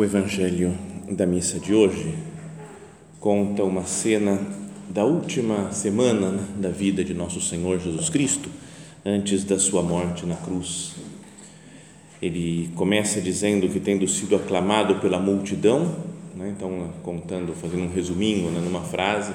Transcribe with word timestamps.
O 0.00 0.04
Evangelho 0.04 0.72
da 1.10 1.26
missa 1.26 1.60
de 1.60 1.74
hoje 1.74 2.14
conta 3.20 3.62
uma 3.62 3.84
cena 3.84 4.40
da 4.88 5.04
última 5.04 5.72
semana 5.72 6.30
né, 6.30 6.42
da 6.56 6.70
vida 6.70 7.04
de 7.04 7.12
nosso 7.12 7.38
Senhor 7.38 7.78
Jesus 7.78 8.08
Cristo, 8.08 8.48
antes 9.04 9.44
da 9.44 9.58
sua 9.58 9.82
morte 9.82 10.24
na 10.24 10.36
cruz. 10.36 10.94
Ele 12.22 12.70
começa 12.76 13.20
dizendo 13.20 13.68
que, 13.68 13.78
tendo 13.78 14.08
sido 14.08 14.36
aclamado 14.36 14.94
pela 15.00 15.18
multidão, 15.18 15.94
né, 16.34 16.54
então, 16.56 16.90
contando, 17.02 17.52
fazendo 17.52 17.82
um 17.82 17.92
resuminho 17.92 18.50
né, 18.50 18.58
numa 18.58 18.80
frase 18.80 19.34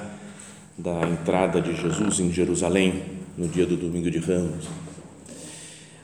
da 0.76 1.00
entrada 1.08 1.60
de 1.60 1.80
Jesus 1.80 2.18
em 2.18 2.32
Jerusalém 2.32 3.04
no 3.38 3.46
dia 3.46 3.66
do 3.66 3.76
domingo 3.76 4.10
de 4.10 4.18
Ramos. 4.18 4.66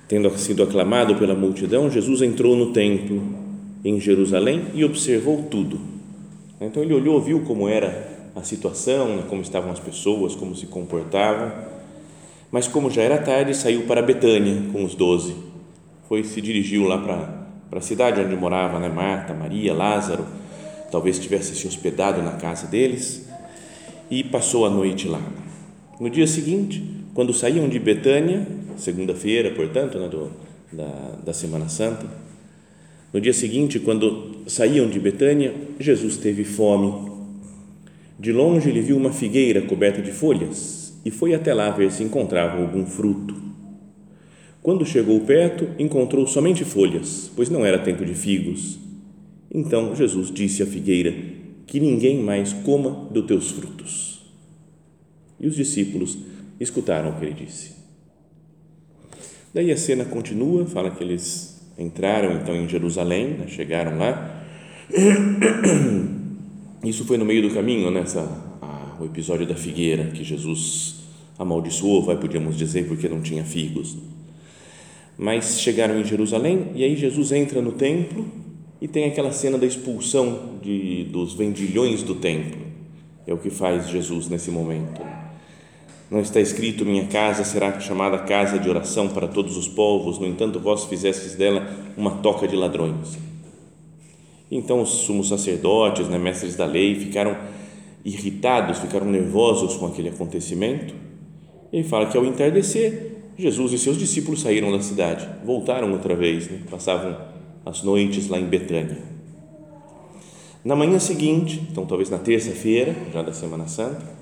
Tendo 0.07 0.31
sido 0.39 0.63
aclamado 0.63 1.17
pela 1.17 1.35
multidão, 1.35 1.91
Jesus 1.91 2.23
entrou 2.23 2.55
no 2.55 2.73
templo 2.73 3.42
em 3.85 4.01
Jerusalém 4.01 4.67
e 4.75 4.85
observou 4.85 5.43
tudo. 5.51 5.81
Então 6.61 6.83
ele 6.83 6.95
olhou, 6.95 7.21
viu 7.21 7.41
como 7.41 7.69
era 7.69 8.31
a 8.35 8.43
situação, 8.43 9.17
né, 9.17 9.25
como 9.29 9.43
estavam 9.43 9.71
as 9.71 9.81
pessoas, 9.81 10.35
como 10.35 10.55
se 10.55 10.67
comportavam. 10.67 11.53
Mas 12.51 12.69
como 12.69 12.91
já 12.91 13.03
era 13.03 13.19
tarde, 13.19 13.55
saiu 13.55 13.83
para 13.83 14.03
Betânia 14.03 14.71
com 14.73 14.85
os 14.85 14.95
doze. 14.95 15.35
Foi 16.09 16.23
se 16.23 16.41
dirigiu 16.41 16.85
lá 16.85 16.99
para 16.99 17.43
para 17.73 17.79
a 17.79 17.83
cidade 17.83 18.21
onde 18.21 18.37
morava, 18.37 18.79
né, 18.79 18.91
Marta, 18.91 19.33
Maria, 19.33 19.73
Lázaro. 19.73 20.27
Talvez 20.91 21.19
tivesse 21.19 21.55
se 21.57 21.67
hospedado 21.67 22.21
na 22.21 22.33
casa 22.33 22.67
deles 22.67 23.27
e 24.11 24.23
passou 24.23 24.67
a 24.67 24.71
noite 24.71 25.09
lá. 25.09 25.23
No 25.99 26.11
dia 26.11 26.27
seguinte, 26.27 26.85
quando 27.15 27.33
saíam 27.33 27.67
de 27.71 27.79
Betânia, 27.79 28.47
segunda-feira, 28.77 29.53
portanto, 29.53 29.99
né, 29.99 30.07
do, 30.07 30.31
da, 30.71 31.17
da 31.25 31.33
Semana 31.33 31.67
Santa, 31.71 32.05
no 33.13 33.21
dia 33.21 33.33
seguinte, 33.35 33.79
quando 33.79 34.43
saíam 34.47 34.89
de 34.89 34.99
Betânia, 34.99 35.55
Jesus 35.79 36.17
teve 36.17 36.45
fome. 36.45 37.13
De 38.19 38.33
longe 38.33 38.71
ele 38.71 38.81
viu 38.81 38.97
uma 38.97 39.13
figueira 39.13 39.61
coberta 39.61 40.01
de 40.01 40.11
folhas 40.11 40.99
e 41.05 41.11
foi 41.11 41.35
até 41.35 41.53
lá 41.53 41.71
ver 41.71 41.93
se 41.93 42.03
encontrava 42.03 42.63
algum 42.63 42.87
fruto. 42.87 43.35
Quando 44.63 44.87
chegou 44.87 45.21
perto, 45.21 45.69
encontrou 45.79 46.27
somente 46.27 46.65
folhas, 46.65 47.31
pois 47.37 47.51
não 47.51 47.67
era 47.67 47.79
tempo 47.79 48.05
de 48.05 48.15
figos. 48.15 48.79
Então 49.53 49.95
Jesus 49.95 50.31
disse 50.31 50.63
à 50.63 50.67
figueira: 50.67 51.13
Que 51.67 51.81
ninguém 51.81 52.23
mais 52.23 52.53
coma 52.53 53.09
dos 53.11 53.27
teus 53.27 53.51
frutos. 53.51 54.23
E 55.39 55.47
os 55.47 55.57
discípulos 55.57 56.17
escutaram 56.59 57.11
o 57.11 57.19
que 57.19 57.27
ele 57.27 57.35
disse. 57.35 57.73
Daí 59.53 59.71
a 59.71 59.77
cena 59.77 60.05
continua, 60.05 60.65
fala 60.65 60.91
que 60.91 61.03
eles 61.03 61.52
entraram 61.79 62.35
então 62.35 62.55
em 62.55 62.69
Jerusalém, 62.69 63.29
né, 63.31 63.47
chegaram 63.49 63.99
lá. 63.99 64.45
Isso 66.85 67.05
foi 67.05 67.17
no 67.17 67.25
meio 67.25 67.49
do 67.49 67.55
caminho, 67.55 67.91
nessa 67.91 68.23
né, 68.23 68.53
o 69.03 69.05
episódio 69.05 69.47
da 69.47 69.55
figueira 69.55 70.05
que 70.07 70.23
Jesus 70.23 71.03
amaldiçoou, 71.39 72.03
vai 72.03 72.17
podíamos 72.17 72.57
dizer, 72.57 72.87
porque 72.87 73.09
não 73.09 73.21
tinha 73.21 73.45
figos. 73.45 73.97
Mas 75.19 75.61
chegaram 75.61 76.01
em 76.01 76.05
Jerusalém 76.05 76.69
e 76.75 76.85
aí 76.85 76.97
Jesus 76.97 77.33
entra 77.33 77.61
no 77.61 77.73
templo 77.73 78.27
e 78.81 78.89
tem 78.89 79.05
aquela 79.05 79.33
cena 79.33 79.59
da 79.59 79.67
expulsão 79.67 80.59
de, 80.63 81.05
dos 81.05 81.35
vendilhões 81.35 82.03
do 82.03 82.15
templo. 82.15 82.61
É 83.27 83.33
o 83.33 83.39
que 83.39 83.51
faz 83.51 83.89
Jesus 83.89 84.29
nesse 84.29 84.51
momento. 84.51 85.01
Não 86.13 86.21
está 86.21 86.43
escrito: 86.43 86.85
Minha 86.85 87.07
casa 87.07 87.43
será 87.43 87.81
chamada 87.81 88.19
casa 88.19 88.59
de 88.59 88.69
oração 88.69 89.09
para 89.09 89.27
todos 89.27 89.57
os 89.57 89.67
povos, 89.67 90.19
no 90.19 90.27
entanto, 90.27 90.61
vós 90.61 90.85
fizestes 90.85 91.37
dela 91.37 91.67
uma 91.97 92.19
toca 92.19 92.47
de 92.47 92.55
ladrões. 92.55 93.19
Então, 94.51 94.83
os 94.83 94.91
sumos 94.91 95.31
sacerdotes, 95.31 96.11
né, 96.11 96.19
mestres 96.19 96.55
da 96.55 96.67
lei, 96.67 96.97
ficaram 96.97 97.35
irritados, 98.05 98.81
ficaram 98.81 99.07
nervosos 99.07 99.79
com 99.79 99.87
aquele 99.87 100.11
acontecimento. 100.11 100.95
Ele 101.73 101.83
fala 101.83 102.05
que 102.05 102.19
ao 102.19 102.27
entardecer, 102.27 103.13
Jesus 103.39 103.73
e 103.73 103.79
seus 103.79 103.97
discípulos 103.97 104.43
saíram 104.43 104.71
da 104.71 104.83
cidade, 104.83 105.27
voltaram 105.47 105.91
outra 105.93 106.15
vez, 106.15 106.47
né, 106.47 106.61
passavam 106.71 107.17
as 107.65 107.83
noites 107.83 108.29
lá 108.29 108.39
em 108.39 108.45
Betânia. 108.45 108.99
Na 110.63 110.77
manhã 110.77 110.99
seguinte, 110.99 111.67
então 111.73 111.87
talvez 111.87 112.11
na 112.11 112.19
terça-feira, 112.19 112.95
já 113.15 113.23
da 113.23 113.33
Semana 113.33 113.67
Santa, 113.67 114.22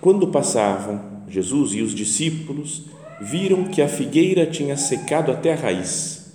quando 0.00 0.28
passavam, 0.28 1.24
Jesus 1.28 1.74
e 1.74 1.82
os 1.82 1.94
discípulos 1.94 2.84
viram 3.20 3.64
que 3.64 3.82
a 3.82 3.88
figueira 3.88 4.46
tinha 4.46 4.76
secado 4.76 5.32
até 5.32 5.52
a 5.52 5.56
raiz. 5.56 6.32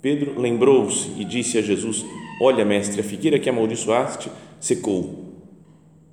Pedro 0.00 0.40
lembrou-se 0.40 1.10
e 1.18 1.24
disse 1.24 1.58
a 1.58 1.62
Jesus: 1.62 2.04
Olha, 2.40 2.64
mestre, 2.64 3.00
a 3.00 3.04
figueira 3.04 3.38
que 3.38 3.48
amaldiçoaste 3.48 4.30
secou. 4.58 5.34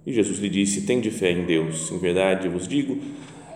E 0.05 0.13
Jesus 0.13 0.39
lhe 0.39 0.49
disse: 0.49 0.81
Tem 0.81 0.99
de 0.99 1.11
fé 1.11 1.31
em 1.31 1.45
Deus. 1.45 1.91
Em 1.91 1.97
verdade, 1.97 2.49
vos 2.49 2.67
digo: 2.67 2.97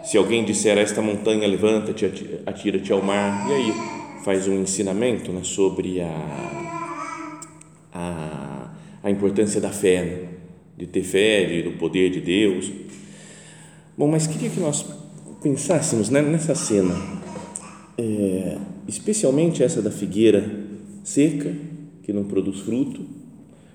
se 0.04 0.18
alguém 0.18 0.46
disser 0.46 0.78
a 0.78 0.82
esta 0.82 1.02
montanha, 1.02 1.48
levanta-te, 1.48 2.06
atira-te 2.46 2.92
ao 2.94 3.02
mar, 3.02 3.50
e 3.50 3.54
aí 3.54 3.74
faz 4.24 4.48
um 4.48 4.62
ensinamento 4.62 5.32
né, 5.32 5.42
sobre 5.44 6.00
a, 6.00 6.72
a, 7.94 8.72
a 9.04 9.12
importância 9.12 9.60
da 9.60 9.70
fé, 9.70 10.04
né, 10.04 10.28
de 10.78 10.88
ter 10.88 11.04
fé, 11.04 11.44
de, 11.46 11.64
do 11.64 11.72
poder 11.74 12.10
de 12.10 12.22
Deus 12.22 12.72
Bom, 13.98 14.10
mas 14.10 14.28
queria 14.28 14.50
que 14.50 14.60
nós 14.60 14.86
pensássemos 15.42 16.10
né, 16.10 16.22
nessa 16.22 16.54
cena, 16.54 16.94
é, 17.98 18.58
especialmente 18.86 19.64
essa 19.64 19.82
da 19.82 19.90
figueira 19.90 20.44
seca, 21.02 21.56
que 22.04 22.12
não 22.12 22.26
produz 22.26 22.60
fruto, 22.60 23.06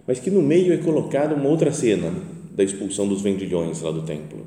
mas 0.07 0.21
que 0.21 0.31
no 0.31 0.43
meio 0.43 0.75
é 0.75 0.77
colocada 0.77 1.35
uma 1.35 1.49
outra 1.49 1.73
cena 1.73 2.13
da 2.55 2.63
expulsão 2.63 3.09
dos 3.09 3.23
vendilhões 3.23 3.81
lá 3.81 3.91
do 3.91 4.03
templo. 4.03 4.45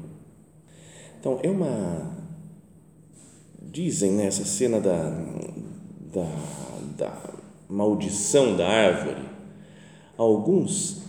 Então, 1.20 1.40
é 1.42 1.50
uma. 1.50 2.18
Dizem 3.60 4.12
né, 4.12 4.30
cena 4.30 4.80
da, 4.80 5.10
da, 6.14 6.30
da 6.96 7.34
maldição 7.68 8.56
da 8.56 8.68
árvore, 8.68 9.26
alguns 10.16 11.02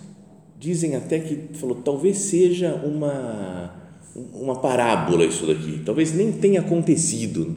dizem 0.59 0.97
até 0.97 1.19
que 1.19 1.55
falou, 1.59 1.83
talvez 1.83 2.17
seja 2.17 2.75
uma 2.77 3.84
uma 4.15 4.57
parábola 4.57 5.25
isso 5.25 5.47
daqui. 5.47 5.81
Talvez 5.85 6.15
nem 6.15 6.31
tenha 6.33 6.61
acontecido 6.61 7.57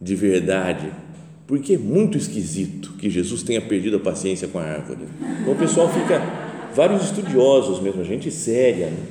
de 0.00 0.14
verdade, 0.14 0.90
porque 1.46 1.74
é 1.74 1.78
muito 1.78 2.16
esquisito 2.16 2.92
que 2.98 3.10
Jesus 3.10 3.42
tenha 3.42 3.60
perdido 3.60 3.96
a 3.96 4.00
paciência 4.00 4.48
com 4.48 4.58
a 4.58 4.62
árvore. 4.62 5.00
Então 5.40 5.52
o 5.52 5.56
pessoal 5.56 5.88
fica, 5.88 6.22
vários 6.74 7.04
estudiosos 7.04 7.80
mesmo, 7.80 8.04
gente 8.04 8.30
séria, 8.30 8.86
né? 8.86 9.06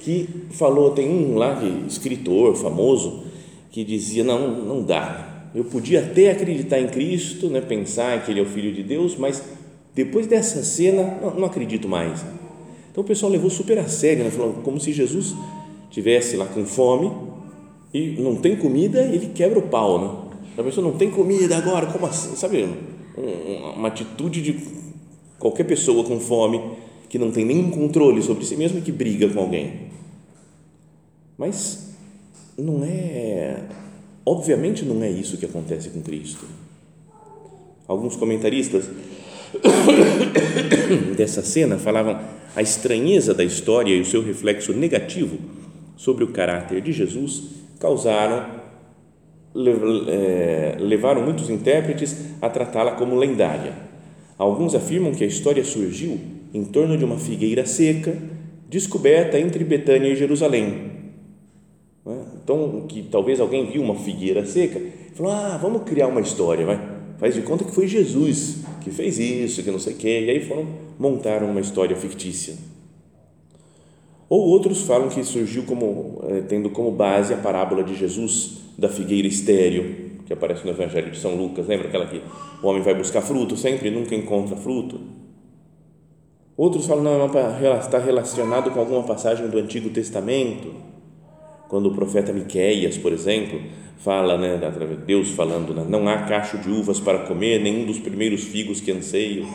que 0.00 0.28
falou, 0.50 0.90
tem 0.92 1.08
um 1.08 1.36
lá, 1.36 1.56
que, 1.56 1.86
escritor 1.86 2.56
famoso, 2.56 3.24
que 3.70 3.84
dizia, 3.84 4.24
não, 4.24 4.64
não 4.64 4.82
dá, 4.82 5.50
eu 5.54 5.64
podia 5.64 6.00
até 6.00 6.30
acreditar 6.30 6.78
em 6.78 6.88
Cristo, 6.88 7.48
né, 7.48 7.60
pensar 7.60 8.24
que 8.24 8.30
Ele 8.30 8.40
é 8.40 8.42
o 8.42 8.46
Filho 8.46 8.72
de 8.72 8.82
Deus, 8.82 9.16
mas 9.16 9.42
depois 9.94 10.26
dessa 10.26 10.62
cena, 10.62 11.18
não, 11.20 11.34
não 11.34 11.44
acredito 11.44 11.88
mais. 11.88 12.24
Então 12.90 13.02
o 13.02 13.06
pessoal 13.06 13.30
levou 13.30 13.50
super 13.50 13.78
a 13.78 13.88
sério, 13.88 14.24
né, 14.24 14.30
falou, 14.30 14.54
como 14.62 14.80
se 14.80 14.92
Jesus 14.92 15.34
tivesse 15.90 16.36
lá 16.36 16.46
com 16.46 16.64
fome 16.64 17.10
e 17.92 18.20
não 18.20 18.36
tem 18.36 18.56
comida, 18.56 19.00
ele 19.02 19.28
quebra 19.34 19.58
o 19.58 19.62
pau, 19.62 20.00
né? 20.00 20.28
A 20.58 20.62
pessoa 20.62 20.86
não 20.86 20.96
tem 20.96 21.10
comida 21.10 21.56
agora, 21.56 21.86
como 21.86 22.06
assim? 22.06 22.34
Sabe? 22.34 22.68
Uma 23.76 23.88
atitude 23.88 24.42
de 24.42 24.52
Qualquer 25.38 25.64
pessoa 25.64 26.04
com 26.04 26.18
fome 26.18 26.60
que 27.08 27.18
não 27.18 27.30
tem 27.30 27.44
nenhum 27.44 27.70
controle 27.70 28.22
sobre 28.22 28.44
si 28.44 28.56
mesmo 28.56 28.78
e 28.78 28.82
que 28.82 28.90
briga 28.90 29.28
com 29.28 29.40
alguém. 29.40 29.88
Mas 31.36 31.94
não 32.58 32.82
é, 32.84 33.62
obviamente 34.26 34.84
não 34.84 35.02
é 35.02 35.08
isso 35.08 35.38
que 35.38 35.46
acontece 35.46 35.90
com 35.90 36.02
Cristo. 36.02 36.44
Alguns 37.86 38.16
comentaristas 38.16 38.90
dessa 41.16 41.42
cena 41.42 41.78
falavam 41.78 42.20
a 42.56 42.60
estranheza 42.60 43.32
da 43.32 43.44
história 43.44 43.94
e 43.94 44.00
o 44.00 44.04
seu 44.04 44.20
reflexo 44.20 44.72
negativo 44.72 45.38
sobre 45.98 46.22
o 46.22 46.28
caráter 46.28 46.80
de 46.80 46.92
Jesus 46.92 47.42
causaram 47.78 48.56
é, 50.06 50.76
levaram 50.78 51.22
muitos 51.22 51.50
intérpretes 51.50 52.16
a 52.40 52.48
tratá-la 52.48 52.92
como 52.92 53.16
lendária. 53.16 53.72
Alguns 54.38 54.74
afirmam 54.74 55.12
que 55.12 55.24
a 55.24 55.26
história 55.26 55.64
surgiu 55.64 56.18
em 56.54 56.64
torno 56.64 56.96
de 56.96 57.04
uma 57.04 57.18
figueira 57.18 57.66
seca 57.66 58.16
descoberta 58.68 59.38
entre 59.38 59.64
Betânia 59.64 60.08
e 60.08 60.14
Jerusalém. 60.14 60.92
É? 62.06 62.12
Então, 62.42 62.86
que 62.88 63.02
talvez 63.02 63.40
alguém 63.40 63.66
viu 63.66 63.82
uma 63.82 63.96
figueira 63.96 64.46
seca 64.46 64.78
e 64.78 65.14
falou: 65.14 65.32
Ah, 65.32 65.58
vamos 65.60 65.82
criar 65.82 66.06
uma 66.06 66.20
história, 66.20 66.64
vai. 66.64 66.98
Faz 67.18 67.34
de 67.34 67.42
conta 67.42 67.64
que 67.64 67.74
foi 67.74 67.88
Jesus 67.88 68.58
que 68.80 68.92
fez 68.92 69.18
isso, 69.18 69.62
que 69.64 69.70
não 69.72 69.80
sei 69.80 69.94
o 69.94 69.96
quê. 69.96 70.24
E 70.26 70.30
aí 70.30 70.44
foram 70.44 70.66
montar 70.98 71.42
uma 71.42 71.60
história 71.60 71.96
fictícia. 71.96 72.54
Ou 74.28 74.46
outros 74.48 74.82
falam 74.82 75.08
que 75.08 75.24
surgiu 75.24 75.64
como 75.64 76.20
eh, 76.28 76.42
tendo 76.46 76.68
como 76.70 76.90
base 76.90 77.32
a 77.32 77.36
parábola 77.36 77.82
de 77.82 77.94
Jesus 77.94 78.58
da 78.76 78.88
figueira 78.88 79.26
estéreo, 79.26 80.08
que 80.26 80.32
aparece 80.32 80.64
no 80.64 80.70
Evangelho 80.70 81.10
de 81.10 81.18
São 81.18 81.34
Lucas. 81.34 81.66
Lembra 81.66 81.88
aquela 81.88 82.06
que 82.06 82.22
o 82.62 82.66
homem 82.66 82.82
vai 82.82 82.94
buscar 82.94 83.22
fruto 83.22 83.56
sempre 83.56 83.88
e 83.88 83.90
nunca 83.90 84.14
encontra 84.14 84.54
fruto? 84.56 85.00
Outros 86.56 86.86
falam 86.86 87.04
não, 87.04 87.26
está 87.78 87.98
relacionado 87.98 88.70
com 88.72 88.80
alguma 88.80 89.04
passagem 89.04 89.46
do 89.48 89.58
Antigo 89.58 89.90
Testamento, 89.90 90.74
quando 91.68 91.86
o 91.86 91.94
profeta 91.94 92.32
Miqueias, 92.32 92.98
por 92.98 93.12
exemplo, 93.12 93.60
fala, 93.98 94.36
né, 94.36 94.60
Deus 95.06 95.30
falando, 95.30 95.72
né, 95.72 95.86
não 95.88 96.08
há 96.08 96.24
cacho 96.24 96.58
de 96.58 96.68
uvas 96.68 96.98
para 96.98 97.20
comer, 97.20 97.60
nenhum 97.60 97.86
dos 97.86 97.98
primeiros 97.98 98.42
figos 98.42 98.80
que 98.80 98.90
anseio. 98.90 99.46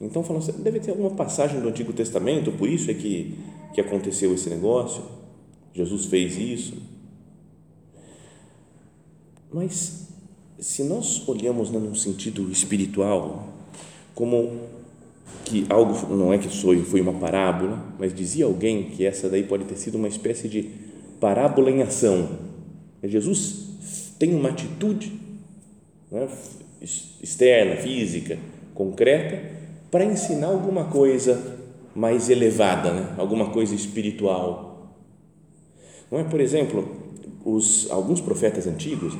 Então 0.00 0.22
falam, 0.22 0.42
deve 0.58 0.78
ter 0.78 0.90
alguma 0.90 1.10
passagem 1.10 1.60
do 1.60 1.68
Antigo 1.68 1.92
Testamento, 1.92 2.52
por 2.52 2.68
isso 2.68 2.90
é 2.90 2.94
que 2.94 3.36
que 3.76 3.80
aconteceu 3.82 4.32
esse 4.32 4.48
negócio, 4.48 5.02
Jesus 5.74 6.06
fez 6.06 6.38
isso. 6.38 6.78
Mas 9.52 10.08
se 10.58 10.82
nós 10.82 11.28
olhamos 11.28 11.70
num 11.70 11.94
sentido 11.94 12.50
espiritual, 12.50 13.52
como 14.14 14.60
que 15.44 15.66
algo 15.68 16.16
não 16.16 16.32
é 16.32 16.38
que 16.38 16.48
foi, 16.48 16.82
foi 16.84 17.02
uma 17.02 17.12
parábola, 17.12 17.78
mas 17.98 18.14
dizia 18.14 18.46
alguém 18.46 18.84
que 18.84 19.04
essa 19.04 19.28
daí 19.28 19.42
pode 19.42 19.66
ter 19.66 19.76
sido 19.76 19.96
uma 19.96 20.08
espécie 20.08 20.48
de 20.48 20.70
parábola 21.20 21.70
em 21.70 21.82
ação. 21.82 22.30
Jesus 23.04 24.14
tem 24.18 24.34
uma 24.34 24.48
atitude 24.48 25.12
né, 26.10 26.26
externa, 26.80 27.76
física, 27.76 28.38
concreta, 28.74 29.50
para 29.90 30.02
ensinar 30.02 30.46
alguma 30.46 30.84
coisa 30.84 31.58
mais 31.96 32.28
elevada, 32.28 32.92
né? 32.92 33.14
alguma 33.16 33.46
coisa 33.46 33.74
espiritual. 33.74 34.94
Não 36.12 36.20
é, 36.20 36.24
por 36.24 36.40
exemplo, 36.40 36.86
os, 37.42 37.90
alguns 37.90 38.20
profetas 38.20 38.66
antigos, 38.66 39.16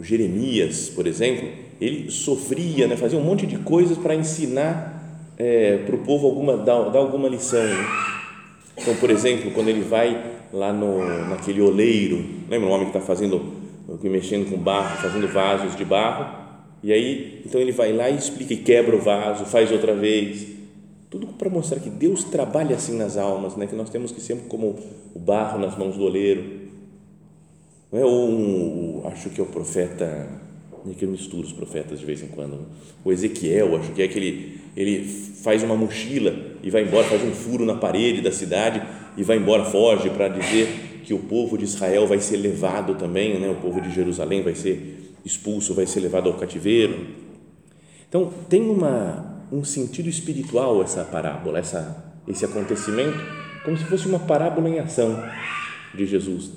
o 0.00 0.02
Jeremias, 0.02 0.88
por 0.88 1.06
exemplo, 1.06 1.46
ele 1.78 2.10
sofria, 2.10 2.86
né? 2.86 2.96
fazia 2.96 3.18
um 3.18 3.22
monte 3.22 3.46
de 3.46 3.58
coisas 3.58 3.98
para 3.98 4.14
ensinar 4.14 5.30
é, 5.36 5.78
para 5.84 5.94
o 5.94 5.98
povo 5.98 6.26
alguma, 6.26 6.56
dar, 6.56 6.88
dar 6.88 6.98
alguma 6.98 7.28
lição. 7.28 7.62
Né? 7.62 7.86
Então, 8.78 8.96
por 8.96 9.10
exemplo, 9.10 9.50
quando 9.50 9.68
ele 9.68 9.82
vai 9.82 10.32
lá 10.50 10.72
no, 10.72 11.28
naquele 11.28 11.60
oleiro, 11.60 12.24
lembra 12.48 12.68
um 12.68 12.72
homem 12.72 12.90
que 12.90 12.96
está 12.96 13.06
fazendo, 13.06 13.52
mexendo 14.02 14.50
com 14.50 14.56
barro, 14.56 14.96
fazendo 14.96 15.28
vasos 15.28 15.76
de 15.76 15.84
barro, 15.84 16.42
e 16.82 16.92
aí, 16.92 17.42
então 17.44 17.60
ele 17.60 17.72
vai 17.72 17.92
lá 17.92 18.08
e 18.08 18.16
explica 18.16 18.54
e 18.54 18.58
quebra 18.58 18.96
o 18.96 19.00
vaso, 19.00 19.44
faz 19.44 19.70
outra 19.70 19.94
vez, 19.94 20.53
tudo 21.14 21.28
para 21.28 21.48
mostrar 21.48 21.78
que 21.78 21.88
Deus 21.88 22.24
trabalha 22.24 22.74
assim 22.74 22.96
nas 22.96 23.16
almas, 23.16 23.54
né? 23.54 23.68
que 23.68 23.76
nós 23.76 23.88
temos 23.88 24.10
que 24.10 24.20
ser 24.20 24.36
como 24.48 24.76
o 25.14 25.18
barro 25.20 25.60
nas 25.60 25.78
mãos 25.78 25.96
do 25.96 26.02
oleiro. 26.02 26.42
Não 27.92 28.00
é? 28.00 28.04
Ou 28.04 28.28
um, 28.28 29.02
acho 29.06 29.30
que 29.30 29.40
é 29.40 29.44
o 29.44 29.46
profeta, 29.46 30.04
é 30.04 30.92
que 30.98 31.04
eu 31.04 31.08
misturo 31.08 31.46
os 31.46 31.52
profetas 31.52 32.00
de 32.00 32.04
vez 32.04 32.20
em 32.20 32.26
quando. 32.26 32.66
O 33.04 33.12
Ezequiel, 33.12 33.76
acho 33.76 33.92
que 33.92 34.02
é 34.02 34.08
que 34.08 34.18
ele, 34.18 34.60
ele 34.76 35.04
faz 35.04 35.62
uma 35.62 35.76
mochila 35.76 36.34
e 36.64 36.68
vai 36.68 36.82
embora, 36.82 37.04
faz 37.04 37.22
um 37.22 37.30
furo 37.30 37.64
na 37.64 37.76
parede 37.76 38.20
da 38.20 38.32
cidade 38.32 38.82
e 39.16 39.22
vai 39.22 39.36
embora, 39.36 39.64
foge 39.66 40.10
para 40.10 40.26
dizer 40.26 41.02
que 41.04 41.14
o 41.14 41.20
povo 41.20 41.56
de 41.56 41.62
Israel 41.62 42.08
vai 42.08 42.18
ser 42.18 42.38
levado 42.38 42.96
também, 42.96 43.38
né? 43.38 43.48
o 43.48 43.62
povo 43.62 43.80
de 43.80 43.94
Jerusalém 43.94 44.42
vai 44.42 44.56
ser 44.56 45.14
expulso, 45.24 45.74
vai 45.74 45.86
ser 45.86 46.00
levado 46.00 46.28
ao 46.28 46.36
cativeiro. 46.36 47.06
Então, 48.08 48.32
tem 48.48 48.62
uma 48.62 49.33
um 49.52 49.64
sentido 49.64 50.08
espiritual 50.08 50.82
essa 50.82 51.04
parábola, 51.04 51.58
essa, 51.58 52.12
esse 52.26 52.44
acontecimento, 52.44 53.18
como 53.64 53.76
se 53.76 53.84
fosse 53.84 54.06
uma 54.06 54.18
parábola 54.18 54.68
em 54.68 54.78
ação 54.78 55.22
de 55.94 56.06
Jesus. 56.06 56.50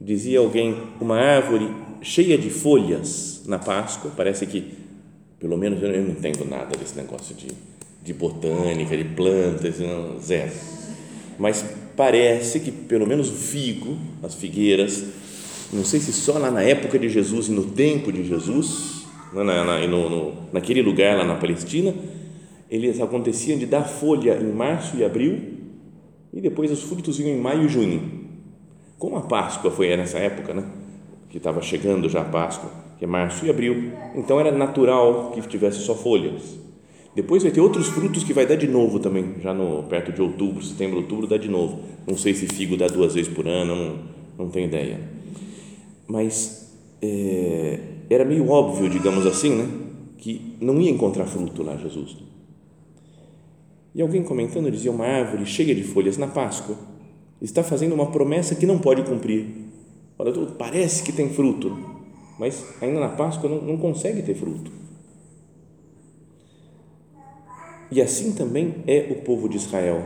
Dizia 0.00 0.38
alguém, 0.38 0.76
uma 1.00 1.18
árvore 1.18 1.70
cheia 2.02 2.36
de 2.36 2.50
folhas 2.50 3.42
na 3.46 3.58
Páscoa, 3.58 4.10
parece 4.16 4.46
que, 4.46 4.74
pelo 5.38 5.56
menos 5.56 5.82
eu 5.82 5.88
não 5.88 6.10
entendo 6.10 6.44
nada 6.44 6.76
desse 6.76 6.96
negócio 6.96 7.34
de, 7.34 7.48
de 8.02 8.12
botânica, 8.12 8.96
de 8.96 9.04
plantas, 9.04 9.78
não, 9.78 10.18
zero. 10.18 10.52
Mas 11.38 11.64
parece 11.96 12.60
que, 12.60 12.70
pelo 12.70 13.06
menos 13.06 13.30
o 13.30 13.34
figo, 13.34 13.96
as 14.22 14.34
figueiras, 14.34 15.04
não 15.72 15.84
sei 15.84 16.00
se 16.00 16.12
só 16.12 16.38
lá 16.38 16.50
na 16.50 16.62
época 16.62 16.98
de 16.98 17.08
Jesus 17.08 17.48
e 17.48 17.52
no 17.52 17.64
tempo 17.64 18.12
de 18.12 18.24
Jesus, 18.24 18.93
na, 19.34 19.64
na, 19.64 19.86
no, 19.86 20.08
no, 20.08 20.32
naquele 20.52 20.82
lugar 20.82 21.16
lá 21.16 21.24
na 21.24 21.34
Palestina, 21.34 21.94
eles 22.70 23.00
aconteciam 23.00 23.58
de 23.58 23.66
dar 23.66 23.82
folha 23.82 24.38
em 24.40 24.52
março 24.52 24.96
e 24.96 25.04
abril 25.04 25.38
e 26.32 26.40
depois 26.40 26.70
os 26.70 26.82
frutos 26.82 27.18
vinham 27.18 27.36
em 27.36 27.40
maio 27.40 27.64
e 27.64 27.68
junho. 27.68 28.24
Como 28.98 29.16
a 29.16 29.22
Páscoa 29.22 29.70
foi 29.70 29.96
nessa 29.96 30.18
época, 30.18 30.54
né? 30.54 30.64
que 31.34 31.38
estava 31.38 31.60
chegando 31.60 32.08
já 32.08 32.20
a 32.20 32.24
Páscoa, 32.24 32.70
que 32.96 33.04
é 33.04 33.08
março 33.08 33.44
e 33.44 33.50
abril, 33.50 33.90
então 34.14 34.38
era 34.38 34.52
natural 34.52 35.32
que 35.32 35.40
tivesse 35.48 35.80
só 35.80 35.92
folhas. 35.92 36.56
Depois 37.12 37.42
vai 37.42 37.50
ter 37.50 37.60
outros 37.60 37.88
frutos 37.88 38.22
que 38.22 38.32
vai 38.32 38.46
dar 38.46 38.54
de 38.54 38.68
novo 38.68 39.00
também, 39.00 39.34
já 39.42 39.52
no 39.52 39.82
perto 39.82 40.12
de 40.12 40.22
outubro, 40.22 40.62
setembro, 40.62 40.98
outubro 40.98 41.26
dá 41.26 41.36
de 41.36 41.48
novo. 41.48 41.80
Não 42.06 42.16
sei 42.16 42.34
se 42.34 42.46
figo 42.46 42.76
dá 42.76 42.86
duas 42.86 43.14
vezes 43.14 43.32
por 43.32 43.48
ano, 43.48 43.74
não, 43.74 43.98
não 44.38 44.48
tenho 44.48 44.66
ideia. 44.66 45.00
Mas 46.06 46.72
é, 47.02 47.80
era 48.08 48.24
meio 48.24 48.48
óbvio, 48.48 48.88
digamos 48.88 49.26
assim, 49.26 49.54
né, 49.54 49.68
que 50.18 50.56
não 50.60 50.80
ia 50.80 50.90
encontrar 50.90 51.26
fruto 51.26 51.62
lá 51.62 51.76
Jesus. 51.76 52.16
E 53.94 54.02
alguém 54.02 54.22
comentando 54.22 54.70
dizia: 54.70 54.90
uma 54.90 55.06
árvore 55.06 55.46
cheia 55.46 55.74
de 55.74 55.82
folhas 55.82 56.18
na 56.18 56.26
Páscoa 56.26 56.76
está 57.40 57.62
fazendo 57.62 57.94
uma 57.94 58.10
promessa 58.10 58.54
que 58.54 58.66
não 58.66 58.78
pode 58.78 59.02
cumprir. 59.02 59.46
Olha, 60.18 60.32
parece 60.58 61.02
que 61.02 61.12
tem 61.12 61.28
fruto, 61.30 61.76
mas 62.38 62.64
ainda 62.80 63.00
na 63.00 63.08
Páscoa 63.08 63.48
não, 63.48 63.60
não 63.60 63.76
consegue 63.76 64.22
ter 64.22 64.34
fruto. 64.34 64.70
E 67.90 68.00
assim 68.00 68.32
também 68.32 68.76
é 68.86 69.08
o 69.10 69.22
povo 69.22 69.48
de 69.48 69.56
Israel. 69.56 70.02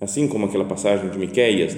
Assim 0.00 0.26
como 0.26 0.46
aquela 0.46 0.64
passagem 0.64 1.10
de 1.10 1.18
Miqueias, 1.18 1.76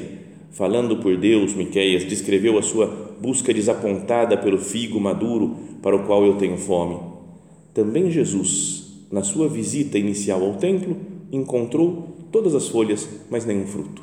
falando 0.53 0.99
por 0.99 1.17
Deus, 1.17 1.53
Miqueias 1.53 2.05
descreveu 2.05 2.57
a 2.59 2.63
sua 2.63 2.87
busca 3.21 3.53
desapontada 3.53 4.37
pelo 4.37 4.59
figo 4.59 5.01
maduro 5.01 5.57
para 5.83 5.97
o 5.97 6.05
qual 6.05 6.25
eu 6.25 6.37
tenho 6.37 6.57
fome. 6.57 6.99
Também 7.73 8.11
Jesus, 8.11 9.07
na 9.11 9.23
sua 9.23 9.49
visita 9.49 9.99
inicial 9.99 10.43
ao 10.43 10.55
templo, 10.55 10.97
encontrou 11.33 12.09
todas 12.31 12.55
as 12.55 12.69
folhas, 12.69 13.09
mas 13.31 13.45
nenhum 13.45 13.67
fruto. 13.67 14.03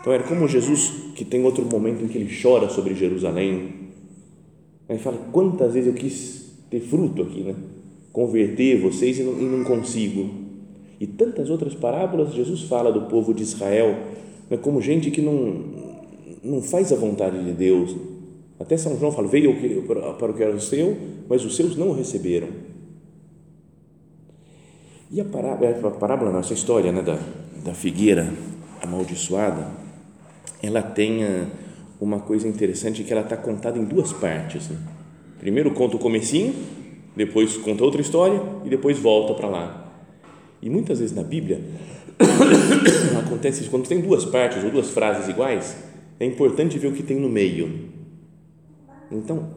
Então 0.00 0.12
era 0.12 0.22
como 0.22 0.48
Jesus 0.48 1.12
que 1.14 1.24
tem 1.24 1.44
outro 1.44 1.64
momento 1.64 2.02
em 2.02 2.08
que 2.08 2.16
ele 2.16 2.30
chora 2.42 2.68
sobre 2.68 2.94
Jerusalém. 2.94 3.90
Aí 4.88 4.98
fala: 4.98 5.18
quantas 5.30 5.74
vezes 5.74 5.88
eu 5.88 5.94
quis 5.94 6.56
ter 6.70 6.80
fruto 6.80 7.22
aqui, 7.22 7.42
né? 7.42 7.54
Converter 8.12 8.80
vocês 8.80 9.18
e 9.18 9.22
não, 9.22 9.38
e 9.38 9.44
não 9.44 9.62
consigo. 9.62 10.30
E 10.98 11.06
tantas 11.06 11.48
outras 11.48 11.74
parábolas 11.74 12.34
Jesus 12.34 12.62
fala 12.62 12.90
do 12.90 13.02
povo 13.02 13.32
de 13.32 13.42
Israel, 13.42 13.96
né? 14.50 14.56
como 14.56 14.80
gente 14.80 15.10
que 15.10 15.20
não 15.20 15.79
não 16.42 16.62
faz 16.62 16.92
a 16.92 16.96
vontade 16.96 17.42
de 17.42 17.52
Deus. 17.52 17.96
Até 18.58 18.76
São 18.76 18.98
João 18.98 19.12
fala: 19.12 19.28
veio 19.28 19.54
para 19.84 20.30
o 20.30 20.34
que 20.34 20.42
era 20.42 20.58
seu, 20.60 20.96
mas 21.28 21.44
os 21.44 21.56
seus 21.56 21.76
não 21.76 21.92
receberam. 21.92 22.48
E 25.10 25.20
a 25.20 25.24
parábola, 25.24 25.70
a 25.70 25.90
parábola 25.90 26.30
nossa 26.30 26.54
história 26.54 26.92
né, 26.92 27.02
da, 27.02 27.18
da 27.64 27.74
figueira 27.74 28.32
amaldiçoada, 28.80 29.66
ela 30.62 30.82
tem 30.82 31.24
uma 32.00 32.20
coisa 32.20 32.46
interessante 32.46 33.02
que 33.02 33.12
ela 33.12 33.22
está 33.22 33.36
contada 33.36 33.78
em 33.78 33.84
duas 33.84 34.12
partes. 34.12 34.68
Né? 34.68 34.76
Primeiro 35.38 35.72
conta 35.72 35.96
o 35.96 35.98
comecinho, 35.98 36.54
depois 37.16 37.56
conta 37.56 37.84
outra 37.84 38.00
história 38.00 38.40
e 38.64 38.68
depois 38.68 38.98
volta 38.98 39.34
para 39.34 39.48
lá. 39.48 39.92
E 40.62 40.70
muitas 40.70 40.98
vezes 40.98 41.14
na 41.14 41.22
Bíblia 41.22 41.60
acontece 43.18 43.62
isso, 43.62 43.70
quando 43.70 43.88
tem 43.88 44.00
duas 44.00 44.24
partes 44.24 44.62
ou 44.62 44.70
duas 44.70 44.90
frases 44.90 45.28
iguais, 45.28 45.76
é 46.20 46.26
importante 46.26 46.78
ver 46.78 46.88
o 46.88 46.92
que 46.92 47.02
tem 47.02 47.18
no 47.18 47.30
meio. 47.30 47.88
Então, 49.10 49.56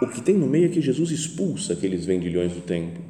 o 0.00 0.06
que 0.06 0.22
tem 0.22 0.36
no 0.36 0.46
meio 0.46 0.66
é 0.66 0.68
que 0.68 0.80
Jesus 0.80 1.10
expulsa 1.10 1.72
aqueles 1.72 2.06
vendilhões 2.06 2.52
do 2.52 2.60
templo. 2.60 3.02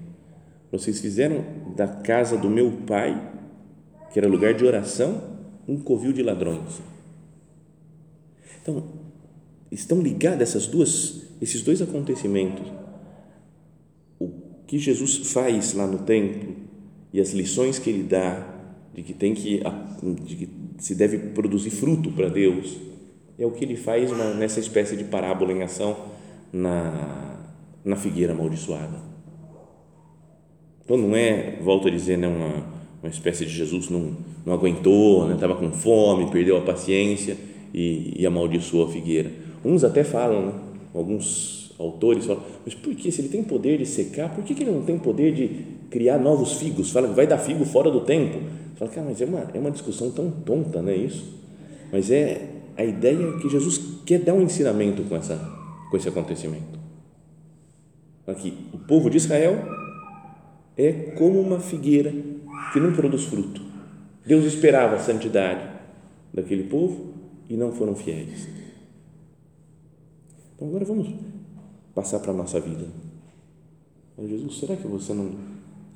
Vocês 0.72 0.99
fizeram 0.99 1.44
da 1.76 1.87
casa 1.87 2.38
do 2.38 2.49
meu 2.49 2.72
pai, 2.87 3.32
que 4.10 4.18
era 4.18 4.26
lugar 4.26 4.54
de 4.54 4.64
oração, 4.64 5.38
um 5.68 5.78
covil 5.78 6.12
de 6.12 6.22
ladrões. 6.22 6.80
Então, 8.62 8.82
estão 9.70 10.00
ligados 10.00 10.40
essas 10.40 10.66
duas, 10.66 11.26
esses 11.40 11.62
dois 11.62 11.82
acontecimentos. 11.82 12.66
O 14.18 14.30
que 14.66 14.78
Jesus 14.78 15.32
faz 15.32 15.75
lá 15.75 15.87
no 15.87 15.99
templo 15.99 16.56
e 17.12 17.20
as 17.20 17.32
lições 17.32 17.78
que 17.78 17.90
ele 17.90 18.04
dá 18.04 18.58
de 18.94 19.02
que 19.02 19.12
tem 19.12 19.34
que, 19.34 19.62
de 20.25 20.37
que 20.37 20.59
se 20.80 20.94
deve 20.94 21.18
produzir 21.18 21.70
fruto 21.70 22.10
para 22.10 22.28
Deus, 22.28 22.76
é 23.38 23.46
o 23.46 23.50
que 23.50 23.64
ele 23.64 23.76
faz 23.76 24.10
nessa 24.37 24.58
espécie 24.58 24.96
de 24.96 25.04
parábola 25.04 25.52
em 25.52 25.62
ação 25.62 25.96
na, 26.52 27.38
na 27.84 27.96
figueira 27.96 28.32
amaldiçoada. 28.32 28.99
Então 30.82 30.96
não 30.96 31.14
é, 31.14 31.58
volto 31.62 31.87
a 31.87 31.90
dizer, 31.90 32.16
né, 32.16 32.26
uma, 32.26 32.64
uma 33.02 33.10
espécie 33.10 33.44
de 33.44 33.52
Jesus 33.52 33.88
não, 33.90 34.16
não 34.44 34.54
aguentou, 34.54 35.30
estava 35.32 35.54
né, 35.54 35.60
com 35.60 35.70
fome, 35.70 36.30
perdeu 36.30 36.56
a 36.56 36.62
paciência 36.62 37.37
e, 37.72 38.14
e 38.16 38.26
amaldiçoou 38.26 38.87
a 38.87 38.88
figueira. 38.90 39.30
Uns 39.64 39.84
até 39.84 40.02
falam, 40.02 40.46
né, 40.46 40.52
alguns 40.94 41.72
autores 41.78 42.25
falam, 42.25 42.42
mas 42.64 42.75
por 42.75 42.94
que 42.94 43.12
se 43.12 43.20
ele 43.20 43.28
tem 43.28 43.44
poder 43.44 43.78
de 43.78 43.87
secar, 43.87 44.34
por 44.34 44.42
que, 44.42 44.54
que 44.54 44.62
ele 44.62 44.72
não 44.72 44.82
tem 44.82 44.99
poder 44.99 45.32
de 45.32 45.50
criar 45.90 46.18
novos 46.18 46.54
figos? 46.54 46.90
Fala 46.90 47.06
que 47.08 47.14
vai 47.14 47.26
dar 47.26 47.38
figo 47.38 47.64
fora 47.66 47.90
do 47.90 48.00
tempo. 48.00 48.38
Fala, 48.80 48.90
cara, 48.92 49.06
mas 49.08 49.20
é 49.20 49.26
uma, 49.26 49.40
é 49.52 49.58
uma 49.58 49.70
discussão 49.70 50.10
tão 50.10 50.30
tonta, 50.30 50.80
não 50.80 50.88
é 50.88 50.96
isso? 50.96 51.38
Mas 51.92 52.10
é 52.10 52.49
a 52.78 52.82
ideia 52.82 53.37
que 53.37 53.46
Jesus 53.46 54.00
quer 54.06 54.20
dar 54.20 54.32
um 54.32 54.40
ensinamento 54.40 55.02
com, 55.04 55.16
essa, 55.16 55.37
com 55.90 55.96
esse 55.99 56.08
acontecimento. 56.08 56.80
Aqui, 58.26 58.56
o 58.72 58.78
povo 58.78 59.10
de 59.10 59.18
Israel 59.18 59.62
é 60.78 60.92
como 61.18 61.38
uma 61.38 61.60
figueira 61.60 62.10
que 62.72 62.80
não 62.80 62.94
produz 62.94 63.25
fruto. 63.25 63.60
Deus 64.25 64.46
esperava 64.46 64.96
a 64.96 64.99
santidade 64.99 65.68
daquele 66.32 66.64
povo 66.64 67.12
e 67.50 67.58
não 67.58 67.72
foram 67.72 67.94
fiéis. 67.94 68.49
Então 70.54 70.68
agora 70.68 70.87
vamos 70.87 71.14
passar 71.94 72.18
para 72.20 72.30
a 72.30 72.34
nossa 72.34 72.58
vida. 72.58 72.87
Jesus, 74.18 74.58
será 74.58 74.75
que 74.75 74.87
você 74.87 75.12
não, 75.12 75.32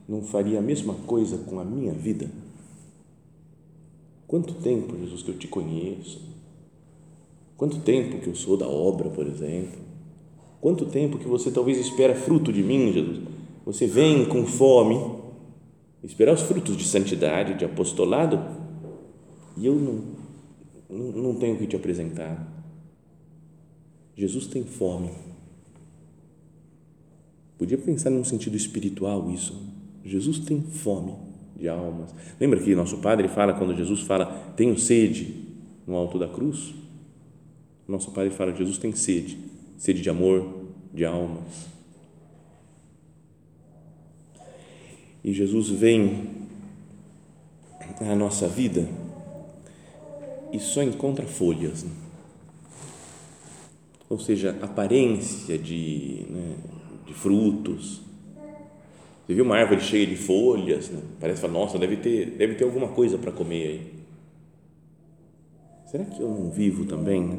não 0.07 0.21
faria 0.21 0.59
a 0.59 0.63
mesma 0.63 0.93
coisa 1.07 1.39
com 1.39 1.59
a 1.59 1.65
minha 1.65 1.95
vida? 1.95 2.44
Quanto 4.27 4.55
tempo, 4.55 4.97
Jesus, 4.97 5.23
que 5.23 5.31
eu 5.31 5.39
te 5.39 5.47
conheço? 5.47 6.21
Quanto 7.57 7.79
tempo 7.81 8.19
que 8.19 8.29
eu 8.29 8.35
sou 8.35 8.57
da 8.57 8.67
obra, 8.67 9.11
por 9.11 9.27
exemplo? 9.27 9.79
Quanto 10.61 10.87
tempo 10.87 11.19
que 11.19 11.27
você 11.27 11.51
talvez 11.51 11.79
espera 11.79 12.15
fruto 12.15 12.53
de 12.53 12.63
mim, 12.63 12.93
Jesus? 12.93 13.21
Você 13.67 13.87
vem 13.87 14.25
com 14.25 14.47
fome, 14.47 14.99
esperar 16.03 16.35
os 16.35 16.43
frutos 16.43 16.77
de 16.77 16.85
santidade, 16.85 17.55
de 17.55 17.65
apostolado, 17.65 18.43
e 19.57 19.67
eu 19.67 19.75
não, 19.75 20.03
não, 20.89 21.13
não 21.23 21.35
tenho 21.37 21.55
o 21.55 21.59
que 21.59 21.67
te 21.67 21.77
apresentar. 21.77 22.51
Jesus 24.17 24.47
tem 24.47 24.65
fome. 24.65 25.11
Podia 27.59 27.79
pensar 27.79 28.11
num 28.11 28.25
sentido 28.25 28.57
espiritual 28.57 29.31
isso. 29.31 29.55
Jesus 30.05 30.39
tem 30.41 30.61
fome 30.63 31.24
de 31.57 31.69
almas. 31.69 32.15
Lembra 32.41 32.61
que 32.61 32.75
nosso 32.75 32.99
Padre 32.99 33.29
fala, 33.29 33.55
quando 33.55 33.77
Jesus 33.77 34.01
fala, 34.03 34.27
tenho 34.57 34.79
sede 34.79 35.35
no 35.87 35.97
alto 35.97 36.19
da 36.19 36.29
cruz? 36.29 36.75
Nosso 37.87 38.11
Padre 38.11 38.31
fala, 38.31 38.55
Jesus 38.55 38.79
tem 38.79 38.93
sede, 38.95 39.39
sede 39.77 40.01
de 40.01 40.11
amor, 40.11 40.65
de 40.93 41.05
almas. 41.05 41.69
E 45.23 45.33
Jesus 45.33 45.69
vem 45.71 46.29
à 48.01 48.15
nossa 48.15 48.47
vida 48.47 48.89
e 50.53 50.59
só 50.61 50.83
encontra 50.83 51.27
folhas. 51.27 51.83
Né? 51.83 51.91
Ou 54.09 54.19
seja, 54.19 54.57
aparência 54.63 55.59
de, 55.59 56.27
né, 56.29 56.57
de 57.07 57.15
frutos, 57.15 58.04
você 59.27 59.33
viu 59.33 59.45
uma 59.45 59.57
árvore 59.57 59.81
cheia 59.81 60.07
de 60.07 60.17
folhas, 60.17 60.91
né? 60.91 61.01
parece 61.19 61.47
nossa, 61.49 61.79
deve 61.79 61.97
ter, 61.97 62.27
deve 62.33 62.55
ter 62.57 62.65
alguma 62.65 62.89
coisa 62.89 63.17
para 63.17 63.33
comer 63.33 63.67
aí. 63.67 63.93
Será 65.87 66.05
que 66.05 66.21
eu 66.21 66.29
não 66.29 66.51
vivo 66.51 66.85
também 66.85 67.23
né? 67.23 67.39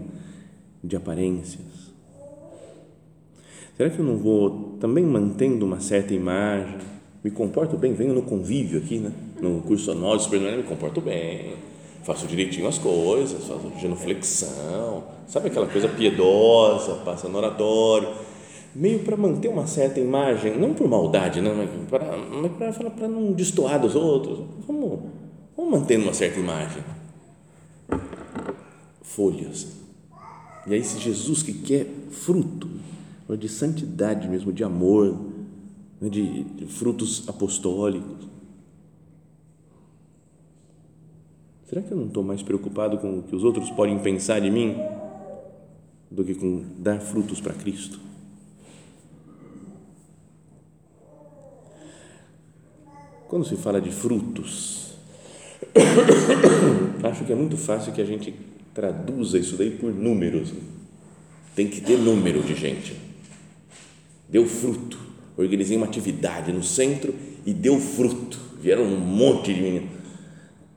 de 0.84 0.96
aparências? 0.96 1.94
Será 3.77 3.89
que 3.89 4.00
eu 4.00 4.06
não 4.06 4.18
vou 4.18 4.77
também 4.80 5.04
mantendo 5.06 5.63
uma 5.63 5.80
certa 5.80 6.13
imagem? 6.13 6.77
Me 7.24 7.30
comporto 7.30 7.77
bem, 7.77 7.94
venho 7.94 8.15
no 8.15 8.24
convívio 8.24 8.80
aqui, 8.80 8.98
né? 8.98 9.12
no 9.39 9.62
curso 9.62 9.92
anual 9.92 10.18
de 10.18 10.24
supermercado, 10.24 10.63
me 10.63 10.68
comporto 10.68 11.01
bem, 11.01 11.54
faço 12.04 12.25
direitinho 12.25 12.68
as 12.68 12.80
coisas, 12.80 13.44
faço 13.44 13.72
genuflexão, 13.80 15.04
sabe 15.27 15.50
aquela 15.50 15.68
coisa 15.68 15.88
piedosa, 15.88 16.96
passa 17.06 17.27
no 17.27 17.38
oratório 17.38 18.10
meio 18.75 19.00
para 19.00 19.15
manter 19.15 19.48
uma 19.48 19.65
certa 19.65 20.01
imagem, 20.01 20.60
não 20.60 20.74
por 20.74 20.88
maldade, 20.88 21.39
não, 21.39 21.55
mas 21.55 21.70
para, 21.89 23.08
não 23.08 23.32
destoar 23.32 23.79
dos 23.79 23.96
outros. 23.96 24.39
Vamos, 24.67 25.00
vamos 25.55 25.79
mantendo 25.79 26.03
uma 26.03 26.13
certa 26.13 26.38
imagem. 26.38 26.84
Folhas. 29.01 29.67
E 30.67 30.74
aí, 30.74 30.79
esse 30.79 31.00
Jesus 31.00 31.41
que 31.41 31.53
quer 31.53 31.88
fruto 32.12 32.67
de 33.39 33.48
santidade 33.48 34.27
mesmo, 34.27 34.51
de 34.51 34.63
amor, 34.63 35.17
de, 36.01 36.44
de 36.44 36.65
frutos 36.65 37.27
apostólicos. 37.29 38.27
Será 41.63 41.82
que 41.82 41.91
eu 41.91 41.98
não 41.98 42.08
estou 42.08 42.24
mais 42.24 42.44
preocupado 42.44 42.98
com 42.98 43.20
o 43.20 43.24
que 43.24 43.36
os 43.36 43.44
outros 43.44 43.72
podem 43.72 43.98
pensar 44.00 44.39
de 44.39 44.51
mim 44.51 44.75
do 46.12 46.24
que 46.24 46.36
com 46.36 46.63
dar 46.77 47.00
frutos 47.00 47.39
para 47.39 47.53
Cristo? 47.53 48.00
Quando 53.36 53.50
se 53.50 53.58
fala 53.58 53.82
de 53.82 53.92
frutos, 53.92 54.94
acho 57.04 57.25
que 57.25 57.34
é 57.34 57.36
muito 57.36 57.58
fácil 57.58 57.92
que 57.92 58.01
a 58.01 58.06
gente 58.06 58.34
traduza 58.74 59.38
isso 59.38 59.58
daí 59.58 59.72
por 59.72 59.94
números. 59.94 60.54
Tem 61.54 61.68
que 61.68 61.82
ter 61.82 61.98
número 61.98 62.42
de 62.42 62.56
gente. 62.56 62.96
Deu 64.30 64.48
fruto. 64.48 64.98
Organizei 65.36 65.75
uma 65.75 65.86
atividade 65.86 66.54
no 66.54 66.63
centro 66.63 67.13
e 67.46 67.51
deu 67.51 67.77
fruto. 67.77 68.39
Vieram 68.62 68.84
um 68.84 68.98
monte 68.98 69.54
de 69.54 69.62
meninos. 69.62 69.89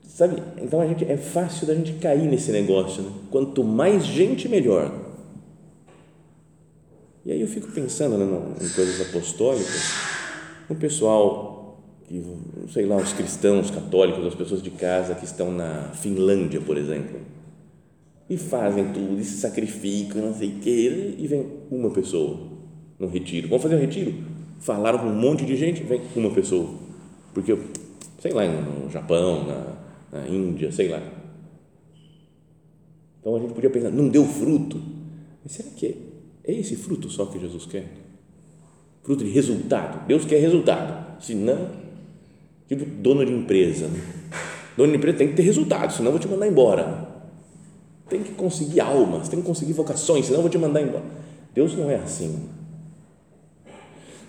Sabe? 0.05 0.43
Então 0.61 0.81
a 0.81 0.85
gente 0.85 1.05
é 1.05 1.15
fácil 1.15 1.65
da 1.65 1.73
gente 1.73 1.93
cair 1.93 2.27
nesse 2.27 2.51
negócio. 2.51 3.03
Né? 3.03 3.11
Quanto 3.31 3.63
mais 3.63 4.05
gente, 4.05 4.49
melhor. 4.49 4.93
E 7.25 7.31
aí 7.31 7.39
eu 7.39 7.47
fico 7.47 7.71
pensando 7.71 8.17
né, 8.17 8.25
em 8.61 8.67
coisas 8.67 8.99
apostólicas. 9.07 9.93
O 10.69 10.75
pessoal 10.75 11.58
que, 12.09 12.23
sei 12.73 12.87
lá, 12.87 12.97
os 12.97 13.13
cristãos 13.13 13.69
católicos, 13.69 14.25
as 14.25 14.33
pessoas 14.33 14.63
de 14.63 14.71
casa 14.71 15.13
que 15.13 15.25
estão 15.25 15.51
na 15.51 15.91
Finlândia, 15.93 16.59
por 16.59 16.75
exemplo, 16.75 17.19
e 18.27 18.35
fazem 18.35 18.91
tudo, 18.91 19.19
e 19.19 19.23
se 19.23 19.37
sacrificam, 19.37 20.23
não 20.23 20.33
sei 20.33 20.49
o 20.49 20.59
que, 20.59 21.15
e 21.19 21.27
vem 21.27 21.45
uma 21.69 21.91
pessoa 21.91 22.39
no 22.97 23.07
retiro. 23.07 23.47
Vamos 23.47 23.61
fazer 23.61 23.75
um 23.75 23.79
retiro? 23.79 24.15
Falaram 24.59 24.97
com 24.97 25.05
um 25.05 25.15
monte 25.15 25.45
de 25.45 25.55
gente, 25.55 25.83
vem 25.83 26.01
uma 26.15 26.31
pessoa. 26.31 26.71
Porque, 27.31 27.55
sei 28.19 28.31
lá, 28.31 28.43
no 28.47 28.89
Japão, 28.89 29.45
na, 29.45 29.75
na 30.11 30.27
Índia, 30.27 30.71
sei 30.71 30.87
lá. 30.87 31.01
Então 33.19 33.35
a 33.35 33.39
gente 33.39 33.53
podia 33.53 33.69
pensar, 33.69 33.91
não 33.91 34.09
deu 34.09 34.25
fruto. 34.25 34.81
Mas 35.43 35.53
será 35.53 35.69
que 35.69 35.85
é, 36.43 36.51
é 36.51 36.59
esse 36.59 36.75
fruto 36.75 37.07
só 37.07 37.27
que 37.27 37.39
Jesus 37.39 37.67
quer? 37.67 37.87
Fruto 39.03 39.23
de 39.23 39.29
resultado. 39.29 40.07
Deus 40.07 40.25
quer 40.25 40.39
resultado. 40.39 41.21
Se 41.21 41.35
não, 41.35 41.78
Tipo 42.69 42.85
dono 42.85 43.25
de 43.25 43.33
empresa. 43.33 43.89
Dono 44.77 44.91
de 44.91 44.97
empresa 44.97 45.17
tem 45.17 45.27
que 45.29 45.35
ter 45.35 45.41
resultado, 45.41 45.91
senão 45.91 46.05
eu 46.05 46.11
vou 46.11 46.19
te 46.19 46.27
mandar 46.27 46.47
embora. 46.47 47.09
Tem 48.07 48.21
que 48.23 48.31
conseguir 48.33 48.79
almas, 48.79 49.27
tem 49.27 49.41
que 49.41 49.45
conseguir 49.45 49.73
vocações, 49.73 50.25
senão 50.25 50.37
eu 50.37 50.43
vou 50.43 50.51
te 50.51 50.57
mandar 50.57 50.81
embora. 50.81 51.03
Deus 51.53 51.75
não 51.75 51.89
é 51.89 51.95
assim. 51.95 52.47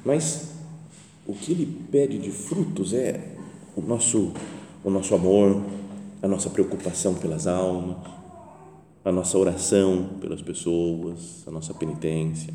Mas 0.04 0.54
o 1.26 1.34
que 1.34 1.52
ele 1.52 1.66
pede 1.92 2.18
de 2.18 2.30
frutos 2.30 2.94
é 2.94 3.20
o 3.76 3.82
nosso, 3.82 4.32
o 4.82 4.90
nosso 4.90 5.14
amor, 5.14 5.62
a 6.22 6.26
nossa 6.26 6.48
preocupação 6.48 7.14
pelas 7.14 7.46
almas, 7.46 7.98
a 9.04 9.12
nossa 9.12 9.36
oração 9.36 10.08
pelas 10.18 10.40
pessoas, 10.40 11.44
a 11.46 11.50
nossa 11.50 11.74
penitência. 11.74 12.52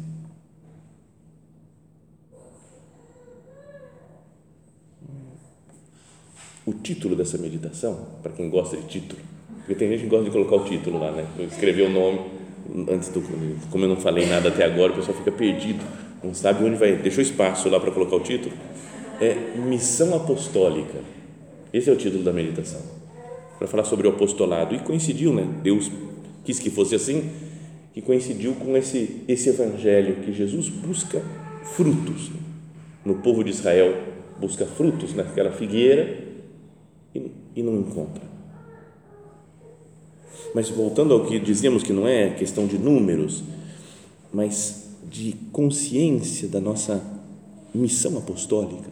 O 6.66 6.74
título 6.74 7.16
dessa 7.16 7.38
meditação, 7.38 8.08
para 8.24 8.32
quem 8.32 8.50
gosta 8.50 8.76
de 8.78 8.84
título, 8.84 9.22
porque 9.60 9.76
tem 9.76 9.90
gente 9.90 10.02
que 10.02 10.08
gosta 10.08 10.26
de 10.26 10.32
colocar 10.32 10.56
o 10.56 10.64
título 10.64 11.00
lá, 11.00 11.12
né? 11.12 11.26
Escrever 11.40 11.88
o 11.88 11.90
nome 11.90 12.20
antes 12.90 13.10
do 13.10 13.22
como 13.70 13.84
eu 13.84 13.90
não 13.90 13.98
falei 13.98 14.26
nada 14.26 14.50
até 14.50 14.64
agora, 14.64 14.92
o 14.92 14.96
pessoal 14.96 15.18
fica 15.18 15.32
perdido, 15.32 15.84
não 16.24 16.34
sabe 16.34 16.64
onde 16.64 16.76
vai. 16.76 16.96
Deixou 16.96 17.22
espaço 17.22 17.70
lá 17.70 17.80
para 17.80 17.92
colocar 17.92 18.16
o 18.16 18.20
título. 18.20 18.54
É 19.22 19.58
missão 19.58 20.16
apostólica. 20.16 21.00
Esse 21.72 21.90
é 21.90 21.94
o 21.94 21.96
título 21.96 22.24
da 22.24 22.32
meditação. 22.34 22.82
Para 23.58 23.68
falar 23.68 23.86
sobre 23.86 24.08
o 24.08 24.12
apostolado 24.12 24.76
e 24.76 24.80
coincidiu, 24.80 25.34
né? 25.34 25.48
Deus 25.64 25.92
quis 26.44 26.60
que 26.60 26.70
fosse 26.70 26.96
assim, 26.96 27.30
que 27.94 28.02
coincidiu 28.02 28.54
com 28.54 28.76
esse 28.76 29.24
esse 29.28 29.50
evangelho 29.50 30.18
que 30.18 30.34
Jesus 30.34 30.70
busca 30.70 31.22
frutos 31.76 32.32
no 33.04 33.16
povo 33.16 33.44
de 33.44 33.52
Israel, 33.52 33.96
busca 34.40 34.66
frutos 34.66 35.14
naquela 35.14 35.52
figueira 35.52 36.25
e, 37.16 37.32
e 37.56 37.64
não 37.64 37.80
encontra. 37.80 38.24
Mas 40.54 40.70
voltando 40.70 41.14
ao 41.14 41.26
que 41.26 41.40
dizíamos 41.40 41.82
que 41.82 41.94
não 41.94 42.08
é 42.08 42.30
questão 42.32 42.68
de 42.68 42.78
números, 42.78 43.44
mas 44.34 44.90
de 45.10 45.34
consciência 45.52 46.48
da 46.48 46.60
nossa 46.60 47.02
missão 47.74 48.18
apostólica. 48.18 48.90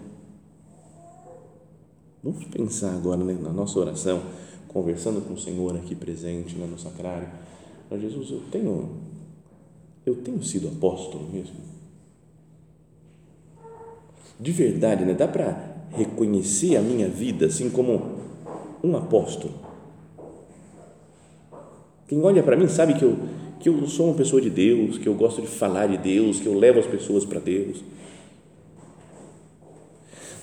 Vamos 2.24 2.46
pensar 2.46 2.94
agora 2.94 3.24
né, 3.24 3.38
na 3.40 3.52
nossa 3.52 3.78
oração, 3.80 4.24
conversando 4.70 5.22
com 5.22 5.34
o 5.34 5.40
Senhor 5.40 5.76
aqui 5.76 5.94
presente 5.94 6.56
no 6.56 6.68
nosso 6.68 6.84
sacrário. 6.84 7.28
Jesus, 7.92 8.32
eu 8.32 8.42
tenho, 8.50 8.90
eu 10.06 10.16
tenho 10.16 10.42
sido 10.44 10.68
apóstolo 10.68 11.30
mesmo? 11.32 11.56
De 14.40 14.52
verdade, 14.52 15.06
né? 15.06 15.14
Dá 15.14 15.28
para 15.28 15.73
reconhecer 15.96 16.76
a 16.78 16.82
minha 16.82 17.08
vida 17.08 17.46
assim 17.46 17.70
como 17.70 18.20
um 18.84 18.96
apóstolo? 18.96 19.54
Quem 22.08 22.22
olha 22.22 22.44
para 22.44 22.56
mim 22.56 22.68
sabe 22.68 22.94
que 22.96 23.04
eu, 23.04 23.18
que 23.60 23.70
eu 23.70 23.88
sou 23.88 24.08
uma 24.08 24.16
pessoa 24.16 24.42
de 24.42 24.50
Deus, 24.50 24.98
que 24.98 25.08
eu 25.08 25.14
gosto 25.14 25.42
de 25.42 25.48
falar 25.48 25.88
de 25.88 25.98
Deus, 25.98 26.40
que 26.40 26.46
eu 26.46 26.54
levo 26.58 26.80
as 26.80 26.86
pessoas 26.86 27.26
para 27.26 27.40
Deus. 27.40 27.84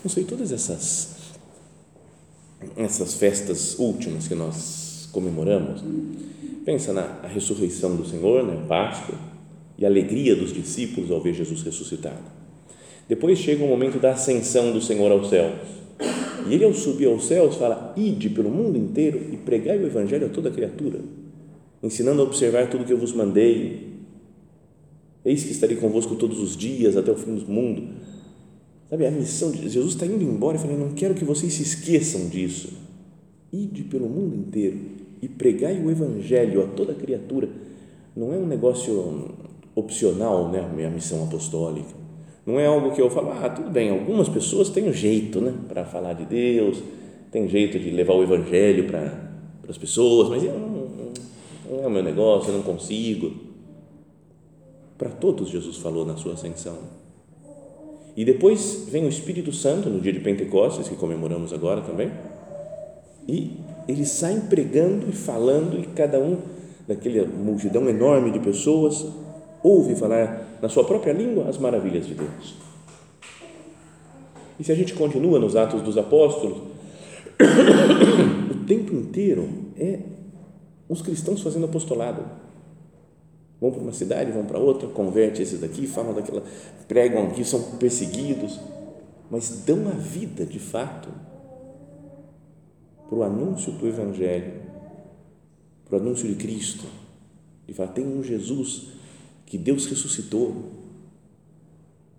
Não 0.03 0.11
sei, 0.11 0.25
todas 0.25 0.51
essas, 0.51 1.17
essas 2.77 3.15
festas 3.15 3.79
últimas 3.79 4.27
que 4.27 4.35
nós 4.35 5.09
comemoramos, 5.13 5.83
pensa 6.65 6.93
na 6.93 7.27
ressurreição 7.27 7.97
do 7.97 8.07
Senhor, 8.07 8.43
né, 8.45 8.65
Páscoa, 8.67 9.17
e 9.79 9.85
a 9.85 9.89
alegria 9.89 10.35
dos 10.35 10.53
discípulos 10.53 11.11
ao 11.11 11.21
ver 11.21 11.35
Jesus 11.35 11.63
ressuscitado. 11.63 12.40
Depois 13.11 13.39
chega 13.39 13.63
o 13.63 13.69
momento 13.69 13.99
da 13.99 14.13
ascensão 14.13 14.73
do 14.73 14.81
Senhor 14.81 15.11
aos 15.11 15.29
céus. 15.29 15.59
E 16.49 16.55
ele, 16.55 16.65
ao 16.65 16.73
subir 16.73 17.09
aos 17.09 17.27
céus, 17.27 17.57
fala: 17.57 17.93
Ide 17.97 18.31
pelo 18.31 18.49
mundo 18.49 18.79
inteiro 18.79 19.21
e 19.33 19.37
pregai 19.37 19.77
o 19.79 19.87
Evangelho 19.87 20.27
a 20.27 20.31
toda 20.31 20.51
criatura 20.51 21.01
ensinando 21.83 22.21
a 22.21 22.25
observar 22.25 22.69
tudo 22.69 22.85
que 22.85 22.93
eu 22.93 22.99
vos 22.99 23.13
mandei. 23.13 23.89
Eis 25.25 25.45
que 25.45 25.51
estarei 25.51 25.77
convosco 25.77 26.17
todos 26.17 26.39
os 26.39 26.57
dias 26.57 26.97
até 26.97 27.11
o 27.11 27.17
fim 27.17 27.35
do 27.35 27.51
mundo. 27.51 27.89
Sabe, 28.89 29.07
a 29.07 29.11
missão 29.11 29.51
de 29.51 29.69
Jesus 29.69 29.95
está 29.95 30.07
indo 30.07 30.23
embora 30.23 30.57
e 30.57 30.61
falando: 30.61 30.81
Não 30.81 30.93
quero 30.93 31.15
que 31.15 31.25
vocês 31.25 31.53
se 31.53 31.63
esqueçam 31.63 32.29
disso. 32.29 32.73
Ide 33.53 33.85
pelo 33.85 34.09
mundo 34.09 34.37
inteiro 34.37 34.79
e 35.21 35.29
pregai 35.29 35.81
o 35.81 35.91
Evangelho 35.91 36.63
a 36.63 36.67
toda 36.69 36.95
criatura. 36.95 37.49
Não 38.17 38.33
é 38.33 38.37
um 38.37 38.47
negócio 38.47 39.31
opcional, 39.75 40.51
né? 40.51 40.61
A 40.61 40.69
minha 40.69 40.91
missão 40.91 41.23
apostólica. 41.25 42.00
Não 42.47 42.59
é 42.59 42.67
algo 42.67 42.93
que 42.93 43.01
eu 43.01 43.11
falo, 43.11 43.33
ah, 43.33 43.49
tudo 43.49 43.71
bem, 43.71 43.91
algumas 43.91 44.29
pessoas 44.29 44.71
têm 44.71 44.89
um 44.89 44.93
jeito, 44.93 45.41
né? 45.41 45.55
Para 45.69 45.85
falar 45.85 46.15
de 46.15 46.25
Deus, 46.25 46.83
tem 47.31 47.49
jeito 47.49 47.79
de 47.79 47.91
levar 47.91 48.15
o 48.15 48.23
Evangelho 48.23 48.87
para, 48.87 49.31
as 49.69 49.79
pessoas, 49.79 50.29
mas 50.29 50.43
eu 50.43 50.59
não 50.59 50.81
não 51.71 51.85
é 51.85 51.87
o 51.87 51.91
meu 51.91 52.03
negócio, 52.03 52.51
eu 52.51 52.57
não 52.57 52.63
consigo. 52.63 53.33
Para 54.99 55.09
todos 55.09 55.49
Jesus 55.49 55.77
falou 55.77 56.05
na 56.05 56.17
sua 56.17 56.33
ascensão. 56.33 56.77
E 58.17 58.25
depois 58.25 58.87
vem 58.91 59.07
o 59.07 59.09
Espírito 59.09 59.53
Santo 59.53 59.89
no 59.89 60.01
dia 60.01 60.13
de 60.13 60.19
Pentecostes, 60.19 60.89
que 60.89 60.97
comemoramos 60.97 61.53
agora 61.53 61.81
também, 61.81 62.11
e 63.29 63.53
eles 63.87 64.09
saem 64.09 64.41
pregando 64.41 65.09
e 65.09 65.13
falando, 65.13 65.79
e 65.79 65.87
cada 65.87 66.19
um, 66.19 66.39
daquela 66.89 67.25
multidão 67.29 67.89
enorme 67.89 68.33
de 68.33 68.41
pessoas, 68.41 69.07
ouve 69.63 69.95
falar 69.95 70.59
na 70.61 70.69
sua 70.69 70.85
própria 70.85 71.13
língua 71.13 71.49
as 71.49 71.59
maravilhas 71.59 72.07
de 72.07 72.15
Deus. 72.15 72.57
E 74.59 74.65
se 74.65 74.73
a 74.73 74.75
gente 74.75 74.93
continua 74.95 75.39
nos 75.39 75.57
Atos 75.57 75.83
dos 75.83 75.97
Apóstolos, 75.97 76.59
o 78.51 78.65
tempo 78.67 78.95
inteiro 78.95 79.49
é 79.77 80.01
os 80.89 81.01
cristãos 81.01 81.41
fazendo 81.41 81.65
apostolado. 81.65 82.23
Vão 83.61 83.71
para 83.71 83.81
uma 83.81 83.93
cidade, 83.93 84.33
vão 84.33 84.45
para 84.45 84.59
outra, 84.59 84.89
converte 84.89 85.43
esses 85.43 85.61
daqui, 85.61 85.87
falam 85.87 86.15
daquela, 86.15 86.43
pregam 86.89 87.27
aqui, 87.27 87.45
são 87.45 87.63
perseguidos, 87.79 88.59
mas 89.31 89.63
dão 89.67 89.89
a 89.89 89.93
vida 89.93 90.45
de 90.45 90.59
fato 90.59 91.09
para 93.09 93.19
o 93.19 93.23
anúncio 93.23 93.73
do 93.73 93.87
Evangelho, 93.87 94.63
para 95.85 95.99
o 95.99 96.01
anúncio 96.01 96.29
de 96.29 96.35
Cristo. 96.35 96.85
E 97.69 97.73
fala: 97.73 97.91
tem 97.91 98.07
um 98.07 98.23
Jesus 98.23 99.00
que 99.51 99.59
Deus 99.59 99.85
ressuscitou. 99.87 100.71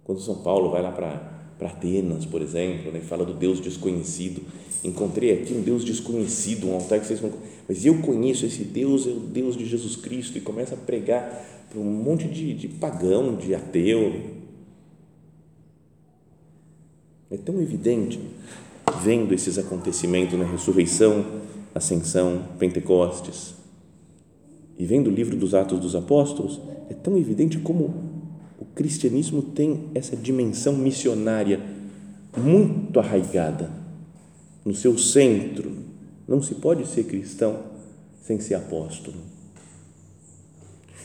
Quando 0.03 0.19
São 0.19 0.35
Paulo 0.43 0.69
vai 0.69 0.81
lá 0.81 0.91
para 0.91 1.39
Atenas, 1.61 2.25
por 2.25 2.41
exemplo, 2.41 2.91
né? 2.91 2.99
fala 2.99 3.23
do 3.23 3.33
Deus 3.33 3.61
desconhecido. 3.61 4.41
Encontrei 4.83 5.31
aqui 5.31 5.53
um 5.53 5.61
Deus 5.61 5.85
desconhecido, 5.85 6.67
um 6.67 6.73
altar 6.73 6.99
que 6.99 7.07
vocês 7.07 7.21
não. 7.21 7.31
Mas 7.69 7.85
eu 7.85 7.99
conheço 8.01 8.45
esse 8.45 8.65
Deus, 8.65 9.07
é 9.07 9.11
o 9.11 9.19
Deus 9.19 9.55
de 9.55 9.65
Jesus 9.65 9.95
Cristo, 9.95 10.37
e 10.37 10.41
começa 10.41 10.75
a 10.75 10.77
pregar 10.77 11.67
para 11.69 11.79
um 11.79 11.85
monte 11.85 12.27
de, 12.27 12.53
de 12.53 12.67
pagão, 12.67 13.37
de 13.37 13.55
ateu. 13.55 14.41
É 17.29 17.37
tão 17.37 17.61
evidente, 17.61 18.19
vendo 19.01 19.33
esses 19.33 19.57
acontecimentos 19.57 20.37
na 20.37 20.43
ressurreição, 20.43 21.25
ascensão, 21.73 22.43
Pentecostes, 22.59 23.60
e 24.81 24.85
vendo 24.87 25.11
o 25.11 25.13
livro 25.13 25.37
dos 25.37 25.53
Atos 25.53 25.79
dos 25.79 25.95
Apóstolos, 25.95 26.59
é 26.89 26.95
tão 26.95 27.15
evidente 27.15 27.59
como 27.59 27.93
o 28.59 28.65
cristianismo 28.73 29.43
tem 29.43 29.91
essa 29.93 30.17
dimensão 30.17 30.73
missionária 30.73 31.61
muito 32.35 32.99
arraigada 32.99 33.69
no 34.65 34.73
seu 34.73 34.97
centro. 34.97 35.71
Não 36.27 36.41
se 36.41 36.55
pode 36.55 36.87
ser 36.87 37.03
cristão 37.03 37.59
sem 38.23 38.39
ser 38.39 38.55
apóstolo. 38.55 39.17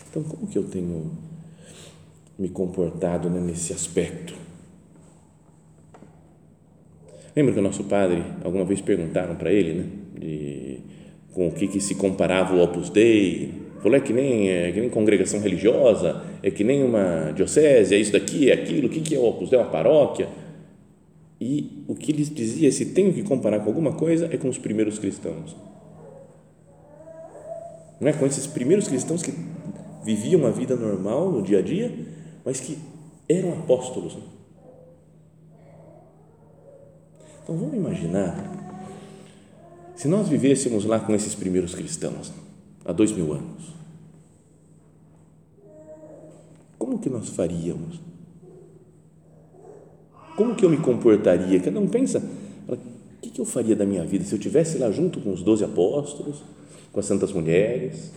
Então, 0.09 0.23
como 0.23 0.47
que 0.47 0.57
eu 0.57 0.65
tenho 0.65 1.11
me 2.39 2.49
comportado 2.49 3.29
né, 3.29 3.41
nesse 3.41 3.75
aspecto? 3.75 4.33
Lembra 7.37 7.53
que 7.53 7.61
o 7.61 7.63
nosso 7.63 7.85
padre, 7.85 8.25
alguma 8.43 8.65
vez 8.65 8.81
perguntaram 8.81 9.37
para 9.37 9.53
ele, 9.53 9.75
né, 9.75 9.87
de, 10.19 10.79
com 11.35 11.49
o 11.49 11.53
que, 11.53 11.69
que 11.69 11.79
se 11.79 11.95
comparava 11.95 12.55
o 12.55 12.63
Opus 12.63 12.89
Dei, 12.89 13.66
Falou, 13.87 14.01
é 14.01 14.01
que 14.01 14.13
nem, 14.13 14.51
é 14.51 14.73
que 14.73 14.81
nem 14.81 14.91
congregação 14.91 15.39
religiosa, 15.39 16.21
é 16.43 16.51
que 16.51 16.65
nem 16.65 16.83
uma 16.83 17.31
diocese, 17.31 17.95
é 17.95 17.99
isso 17.99 18.11
daqui, 18.11 18.51
é 18.51 18.55
aquilo, 18.55 18.89
o 18.89 18.91
que, 18.91 19.01
que 19.01 19.15
é 19.15 19.19
o 19.21 19.25
Opus 19.25 19.49
Dei, 19.49 19.57
uma 19.61 19.71
paróquia? 19.71 20.29
E 21.41 21.85
o 21.87 21.95
que 21.95 22.11
eles 22.11 22.29
dizia, 22.29 22.73
se 22.73 22.87
tenho 22.87 23.13
que 23.13 23.23
comparar 23.23 23.61
com 23.61 23.69
alguma 23.69 23.93
coisa, 23.93 24.29
é 24.33 24.37
com 24.37 24.49
os 24.49 24.59
primeiros 24.59 24.99
cristãos. 24.99 25.55
Não 28.01 28.09
é 28.09 28.13
com 28.13 28.27
esses 28.27 28.45
primeiros 28.45 28.89
cristãos 28.89 29.23
que 29.23 29.33
viviam 30.05 30.41
uma 30.41 30.51
vida 30.51 30.75
normal 30.75 31.31
no 31.31 31.41
dia 31.41 31.61
a 31.61 31.63
dia, 31.63 31.95
mas 32.45 32.59
que 32.59 32.77
eram 33.29 33.53
apóstolos. 33.53 34.19
Então 37.45 37.57
vamos 37.57 37.77
imaginar 37.77 38.53
se 39.95 40.09
nós 40.09 40.29
vivêssemos 40.29 40.85
lá 40.85 40.99
com 40.99 41.15
esses 41.15 41.37
primeiros 41.37 41.73
cristãos, 41.73 42.33
há 42.87 42.93
dois 42.93 43.13
mil 43.13 43.33
anos 43.33 43.77
como 46.87 47.01
que 47.01 47.11
nós 47.11 47.29
faríamos? 47.29 48.01
Como 50.37 50.55
que 50.55 50.65
eu 50.65 50.71
me 50.71 50.77
comportaria? 50.77 51.59
Cada 51.61 51.81
um 51.81 51.89
pensa, 51.89 52.23
o 52.69 52.77
que, 53.21 53.41
eu 53.41 53.45
faria 53.45 53.75
da 53.75 53.85
minha 53.85 54.05
vida 54.05 54.25
se 54.25 54.33
eu 54.33 54.39
tivesse 54.39 54.79
lá 54.79 54.91
junto 54.91 55.21
com 55.21 55.33
os 55.33 55.43
doze 55.43 55.65
apóstolos, 55.65 56.43
com 56.93 57.01
as 57.01 57.07
santas 57.07 57.33
mulheres, 57.33 58.13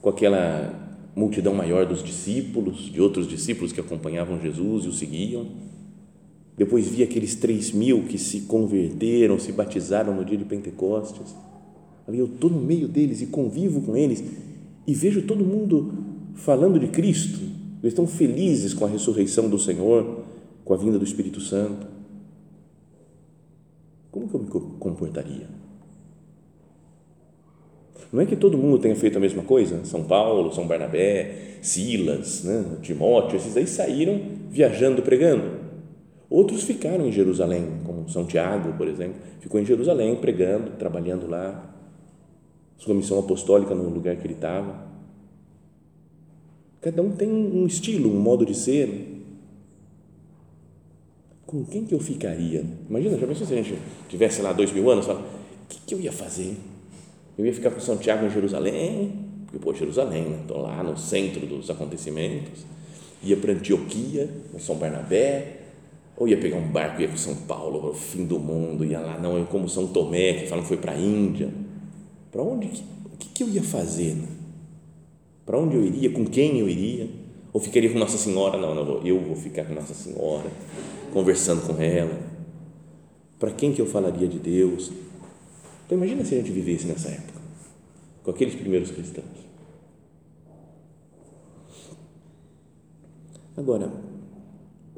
com 0.00 0.08
aquela 0.08 0.74
multidão 1.14 1.54
maior 1.54 1.84
dos 1.84 2.02
discípulos, 2.02 2.90
de 2.90 3.00
outros 3.00 3.28
discípulos 3.28 3.72
que 3.72 3.80
acompanhavam 3.80 4.40
Jesus 4.40 4.84
e 4.84 4.88
o 4.88 4.92
seguiam. 4.92 5.46
Depois 6.56 6.88
vi 6.88 7.02
aqueles 7.02 7.34
três 7.34 7.72
mil 7.72 8.04
que 8.04 8.18
se 8.18 8.42
converteram, 8.42 9.38
se 9.38 9.52
batizaram 9.52 10.14
no 10.14 10.24
dia 10.24 10.38
de 10.38 10.44
Pentecostes. 10.44 11.34
Eu 12.08 12.26
estou 12.26 12.48
no 12.50 12.60
meio 12.60 12.88
deles 12.88 13.20
e 13.20 13.26
convivo 13.26 13.82
com 13.82 13.96
eles 13.96 14.24
e 14.86 14.94
vejo 14.94 15.22
todo 15.22 15.44
mundo 15.44 15.92
falando 16.34 16.78
de 16.78 16.88
Cristo, 16.88 17.40
eles 17.82 17.92
estão 17.92 18.06
felizes 18.06 18.72
com 18.72 18.84
a 18.84 18.88
ressurreição 18.88 19.48
do 19.48 19.58
Senhor, 19.58 20.24
com 20.64 20.74
a 20.74 20.76
vinda 20.76 20.98
do 20.98 21.04
Espírito 21.04 21.40
Santo. 21.40 21.86
como 24.10 24.26
que 24.26 24.34
eu 24.34 24.40
me 24.40 24.78
comportaria? 24.78 25.46
Não 28.10 28.22
é 28.22 28.26
que 28.26 28.36
todo 28.36 28.56
mundo 28.56 28.78
tenha 28.78 28.96
feito 28.96 29.18
a 29.18 29.20
mesma 29.20 29.42
coisa. 29.42 29.84
São 29.84 30.02
Paulo, 30.04 30.52
São 30.54 30.66
Barnabé, 30.66 31.58
Silas, 31.60 32.42
né? 32.42 32.78
Timóteo, 32.80 33.36
esses 33.36 33.56
aí 33.56 33.66
saíram 33.66 34.20
viajando, 34.50 35.02
pregando. 35.02 35.58
Outros 36.30 36.62
ficaram 36.62 37.06
em 37.06 37.12
Jerusalém, 37.12 37.66
como 37.84 38.08
São 38.08 38.24
Tiago, 38.24 38.72
por 38.74 38.88
exemplo, 38.88 39.16
ficou 39.40 39.60
em 39.60 39.64
Jerusalém 39.64 40.16
pregando, 40.16 40.70
trabalhando 40.72 41.28
lá, 41.28 41.77
sua 42.78 42.94
missão 42.94 43.18
apostólica 43.18 43.74
no 43.74 43.90
lugar 43.90 44.16
que 44.16 44.26
ele 44.26 44.34
estava. 44.34 44.86
Cada 46.80 47.02
um 47.02 47.10
tem 47.10 47.28
um 47.28 47.66
estilo, 47.66 48.08
um 48.08 48.20
modo 48.20 48.46
de 48.46 48.54
ser. 48.54 49.16
Com 51.44 51.64
quem 51.64 51.84
que 51.84 51.94
eu 51.94 51.98
ficaria? 51.98 52.64
Imagina, 52.88 53.18
já 53.18 53.26
pensou 53.26 53.46
se 53.46 53.52
a 53.52 53.56
gente 53.56 53.76
tivesse 54.08 54.40
lá 54.40 54.52
dois 54.52 54.70
mil 54.72 54.88
anos, 54.90 55.06
fala, 55.06 55.20
o 55.20 55.68
que, 55.68 55.80
que 55.86 55.94
eu 55.94 56.00
ia 56.00 56.12
fazer? 56.12 56.56
Eu 57.36 57.44
ia 57.44 57.52
ficar 57.52 57.70
com 57.70 57.80
São 57.80 57.96
Tiago 57.96 58.26
em 58.26 58.30
Jerusalém, 58.30 59.12
porque, 59.44 59.58
pô, 59.58 59.74
Jerusalém, 59.74 60.24
né? 60.24 60.38
Estou 60.42 60.58
lá 60.58 60.82
no 60.82 60.96
centro 60.96 61.46
dos 61.46 61.70
acontecimentos. 61.70 62.64
Ia 63.22 63.36
para 63.36 63.52
Antioquia, 63.52 64.30
com 64.52 64.58
São 64.58 64.76
Barnabé, 64.76 65.62
ou 66.16 66.28
ia 66.28 66.36
pegar 66.36 66.58
um 66.58 66.68
barco 66.68 67.00
e 67.00 67.04
ia 67.04 67.08
para 67.08 67.16
São 67.16 67.34
Paulo, 67.34 67.90
o 67.90 67.94
fim 67.94 68.24
do 68.24 68.38
mundo, 68.38 68.84
ia 68.84 69.00
lá, 69.00 69.18
não, 69.18 69.44
como 69.46 69.68
São 69.68 69.86
Tomé, 69.86 70.34
que 70.34 70.46
falam 70.46 70.62
que 70.62 70.68
foi 70.68 70.76
para 70.76 70.92
a 70.92 70.98
Índia. 70.98 71.48
Para 72.30 72.42
onde, 72.42 72.66
o 73.12 73.16
que, 73.16 73.28
que 73.28 73.42
eu 73.42 73.48
ia 73.48 73.62
fazer? 73.62 74.14
Né? 74.14 74.28
Para 75.46 75.58
onde 75.58 75.76
eu 75.76 75.84
iria? 75.84 76.10
Com 76.10 76.26
quem 76.26 76.58
eu 76.58 76.68
iria? 76.68 77.08
Ou 77.52 77.60
ficaria 77.60 77.90
com 77.90 77.98
Nossa 77.98 78.18
Senhora? 78.18 78.58
Não, 78.58 78.74
não 78.74 78.84
vou, 78.84 79.02
eu 79.02 79.20
vou 79.20 79.34
ficar 79.34 79.64
com 79.64 79.74
Nossa 79.74 79.94
Senhora, 79.94 80.50
conversando 81.12 81.66
com 81.66 81.80
ela. 81.80 82.20
Para 83.38 83.50
quem 83.52 83.72
que 83.72 83.80
eu 83.80 83.86
falaria 83.86 84.28
de 84.28 84.38
Deus? 84.38 84.92
Então 85.86 85.96
imagina 85.96 86.24
se 86.24 86.34
a 86.34 86.38
gente 86.38 86.50
vivesse 86.50 86.86
nessa 86.86 87.08
época, 87.08 87.40
com 88.22 88.30
aqueles 88.30 88.54
primeiros 88.54 88.90
cristãos. 88.90 89.48
Agora, 93.56 93.90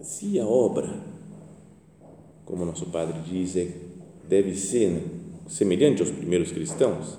se 0.03 0.39
a 0.41 0.47
obra, 0.47 1.01
como 2.45 2.65
nosso 2.65 2.87
padre 2.87 3.21
diz, 3.21 3.57
é, 3.57 3.73
deve 4.29 4.55
ser 4.55 4.91
né, 4.91 5.03
semelhante 5.51 6.01
aos 6.01 6.13
primeiros 6.13 6.53
cristãos, 6.53 7.19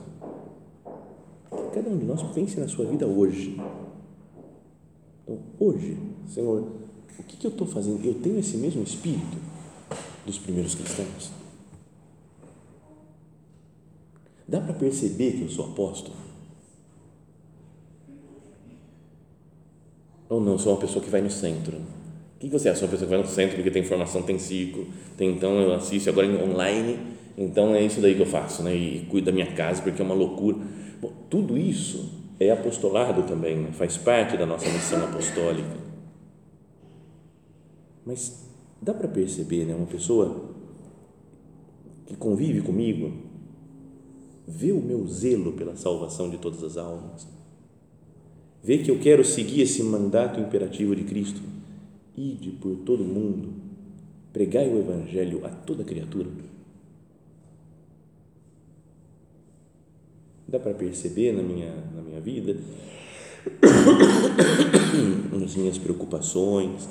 que 1.50 1.76
cada 1.76 1.90
um 1.90 1.98
de 1.98 2.06
nós 2.06 2.24
pense 2.34 2.58
na 2.60 2.68
sua 2.68 2.86
vida 2.86 3.06
hoje. 3.06 3.60
Então, 5.24 5.40
hoje, 5.60 5.98
Senhor, 6.28 6.66
o 7.20 7.24
que, 7.24 7.36
que 7.36 7.46
eu 7.46 7.52
estou 7.52 7.68
fazendo? 7.68 8.04
Eu 8.06 8.16
tenho 8.16 8.40
esse 8.40 8.56
mesmo 8.56 8.82
espírito 8.84 9.38
dos 10.26 10.40
primeiros 10.40 10.74
cristãos? 10.74 11.32
Dá 14.48 14.62
para 14.62 14.74
perceber 14.74 15.34
que 15.34 15.42
eu 15.42 15.50
sou 15.50 15.66
apóstolo? 15.66 16.16
Ou 20.30 20.40
não, 20.40 20.58
sou 20.58 20.72
uma 20.74 20.80
pessoa 20.80 21.04
que 21.04 21.10
vai 21.10 21.22
no 21.22 21.30
centro? 21.30 21.78
O 21.78 22.40
que 22.40 22.48
você 22.48 22.70
é? 22.70 22.76
Sou 22.76 22.86
uma 22.88 22.92
pessoa 22.92 23.10
que 23.10 23.16
vai 23.16 23.22
no 23.22 23.30
centro 23.30 23.56
porque 23.56 23.70
tem 23.70 23.84
formação, 23.84 24.24
tem 24.24 24.40
ciclo, 24.40 24.88
tem 25.18 25.32
então 25.32 25.60
eu 25.60 25.74
assisto 25.74 26.10
agora 26.10 26.28
online, 26.44 26.98
então 27.42 27.74
é 27.74 27.84
isso 27.84 28.00
daí 28.00 28.14
que 28.14 28.22
eu 28.22 28.26
faço, 28.26 28.62
né? 28.62 28.76
E 28.76 29.06
cuido 29.10 29.26
da 29.26 29.32
minha 29.32 29.52
casa 29.54 29.82
porque 29.82 30.02
é 30.02 30.06
uma 30.06 30.14
loucura. 30.14 30.58
Bom, 31.02 31.12
tudo 31.28 31.58
isso 31.58 32.22
é 32.40 32.52
apostolado 32.52 33.24
também, 33.24 33.58
né? 33.58 33.72
faz 33.72 33.98
parte 33.98 34.38
da 34.38 34.46
nossa 34.46 34.70
missão 34.70 35.04
apostólica. 35.04 35.82
Mas 38.06 38.48
dá 38.82 38.94
para 38.94 39.08
perceber, 39.08 39.66
né? 39.66 39.74
Uma 39.74 39.88
pessoa 39.88 40.52
que 42.06 42.16
convive 42.16 42.62
comigo, 42.62 43.12
vê 44.48 44.72
o 44.72 44.82
meu 44.82 45.08
zelo 45.08 45.54
pela 45.54 45.76
salvação 45.76 46.30
de 46.30 46.38
todas 46.38 46.64
as 46.64 46.78
almas, 46.78 47.28
vê 48.64 48.80
que 48.80 48.92
eu 48.92 49.00
quero 49.00 49.24
seguir 49.24 49.62
esse 49.62 49.82
mandato 49.82 50.40
imperativo 50.40 50.96
de 50.96 51.04
Cristo, 51.04 51.42
ide 52.16 52.52
por 52.52 52.76
todo 52.78 53.04
mundo, 53.04 53.54
pregai 54.32 54.68
o 54.68 54.78
Evangelho 54.78 55.46
a 55.46 55.50
toda 55.50 55.84
criatura. 55.84 56.30
Dá 60.52 60.60
para 60.60 60.74
perceber 60.74 61.32
na 61.32 61.42
minha, 61.42 61.74
na 61.96 62.02
minha 62.02 62.20
vida, 62.20 62.58
nas 65.32 65.56
minhas 65.56 65.78
preocupações, 65.78 66.90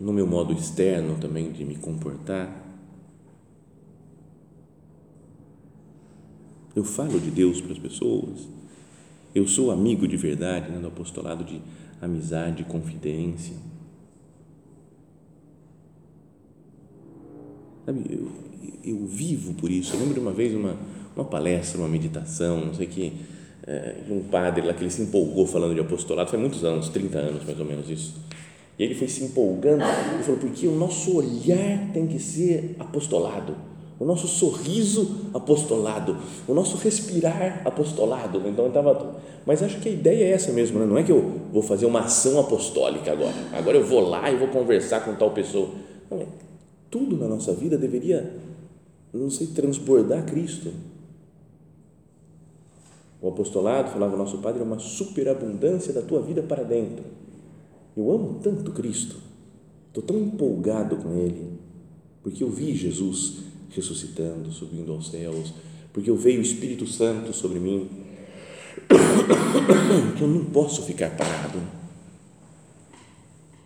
no 0.00 0.12
meu 0.12 0.26
modo 0.26 0.52
externo 0.52 1.16
também 1.20 1.52
de 1.52 1.64
me 1.64 1.76
comportar 1.76 2.64
Eu 6.74 6.82
falo 6.82 7.20
de 7.20 7.30
Deus 7.30 7.60
para 7.60 7.72
as 7.72 7.78
pessoas. 7.78 8.48
Eu 9.34 9.46
sou 9.46 9.70
amigo 9.70 10.08
de 10.08 10.16
verdade, 10.16 10.70
né, 10.70 10.78
no 10.78 10.88
apostolado 10.88 11.44
de 11.44 11.60
amizade, 12.02 12.64
confidência. 12.64 13.54
Sabe, 17.86 18.04
eu, 18.10 18.28
eu 18.82 19.06
vivo 19.06 19.54
por 19.54 19.70
isso. 19.70 19.94
Eu 19.94 20.00
lembro 20.00 20.14
de 20.14 20.20
uma 20.20 20.32
vez 20.32 20.52
uma, 20.54 20.76
uma 21.16 21.24
palestra, 21.24 21.78
uma 21.78 21.88
meditação, 21.88 22.66
não 22.66 22.74
sei 22.74 22.86
que, 22.86 23.12
é, 23.66 23.96
de 24.06 24.12
um 24.12 24.22
padre 24.22 24.66
lá 24.66 24.74
que 24.74 24.82
ele 24.82 24.90
se 24.90 25.02
empolgou 25.02 25.46
falando 25.46 25.74
de 25.74 25.80
apostolado, 25.80 26.30
faz 26.30 26.40
muitos 26.40 26.64
anos, 26.64 26.88
30 26.88 27.18
anos 27.18 27.44
mais 27.44 27.58
ou 27.58 27.66
menos 27.66 27.88
isso. 27.88 28.14
E 28.78 28.82
ele 28.82 28.94
foi 28.94 29.06
se 29.06 29.24
empolgando 29.24 29.82
e 29.82 30.22
falou, 30.22 30.40
porque 30.40 30.66
o 30.66 30.74
nosso 30.74 31.16
olhar 31.16 31.92
tem 31.92 32.06
que 32.06 32.18
ser 32.18 32.76
apostolado 32.78 33.54
o 33.98 34.04
nosso 34.04 34.26
sorriso 34.26 35.30
apostolado, 35.32 36.16
o 36.48 36.54
nosso 36.54 36.76
respirar 36.76 37.62
apostolado. 37.64 38.42
Então 38.46 38.66
estava, 38.66 39.16
mas 39.46 39.62
acho 39.62 39.80
que 39.80 39.88
a 39.88 39.92
ideia 39.92 40.24
é 40.24 40.30
essa 40.30 40.52
mesmo, 40.52 40.78
né? 40.78 40.86
não 40.86 40.98
é 40.98 41.02
que 41.02 41.12
eu 41.12 41.40
vou 41.52 41.62
fazer 41.62 41.86
uma 41.86 42.00
ação 42.00 42.40
apostólica 42.40 43.12
agora. 43.12 43.34
Agora 43.52 43.76
eu 43.76 43.84
vou 43.84 44.00
lá 44.00 44.30
e 44.30 44.36
vou 44.36 44.48
conversar 44.48 45.04
com 45.04 45.14
tal 45.14 45.30
pessoa. 45.30 45.68
Não, 46.10 46.18
é, 46.18 46.26
tudo 46.90 47.16
na 47.16 47.28
nossa 47.28 47.52
vida 47.52 47.78
deveria, 47.78 48.36
não 49.12 49.30
sei, 49.30 49.48
transbordar 49.48 50.24
Cristo. 50.24 50.70
O 53.24 53.28
apostolado, 53.30 53.90
falava 53.90 54.14
o 54.14 54.18
nosso 54.18 54.36
padre, 54.36 54.60
é 54.60 54.64
uma 54.66 54.78
superabundância 54.78 55.94
da 55.94 56.02
tua 56.02 56.20
vida 56.20 56.42
para 56.42 56.62
dentro. 56.62 57.02
Eu 57.96 58.12
amo 58.12 58.38
tanto 58.42 58.70
Cristo, 58.72 59.16
estou 59.88 60.02
tão 60.02 60.18
empolgado 60.18 60.98
com 60.98 61.14
Ele, 61.14 61.58
porque 62.22 62.44
eu 62.44 62.50
vi 62.50 62.74
Jesus 62.74 63.38
ressuscitando, 63.70 64.52
subindo 64.52 64.92
aos 64.92 65.08
céus, 65.08 65.54
porque 65.90 66.10
eu 66.10 66.16
veio 66.16 66.38
o 66.38 66.42
Espírito 66.42 66.86
Santo 66.86 67.32
sobre 67.32 67.58
mim, 67.58 67.88
que 70.18 70.22
eu 70.22 70.28
não 70.28 70.44
posso 70.44 70.82
ficar 70.82 71.16
parado. 71.16 71.60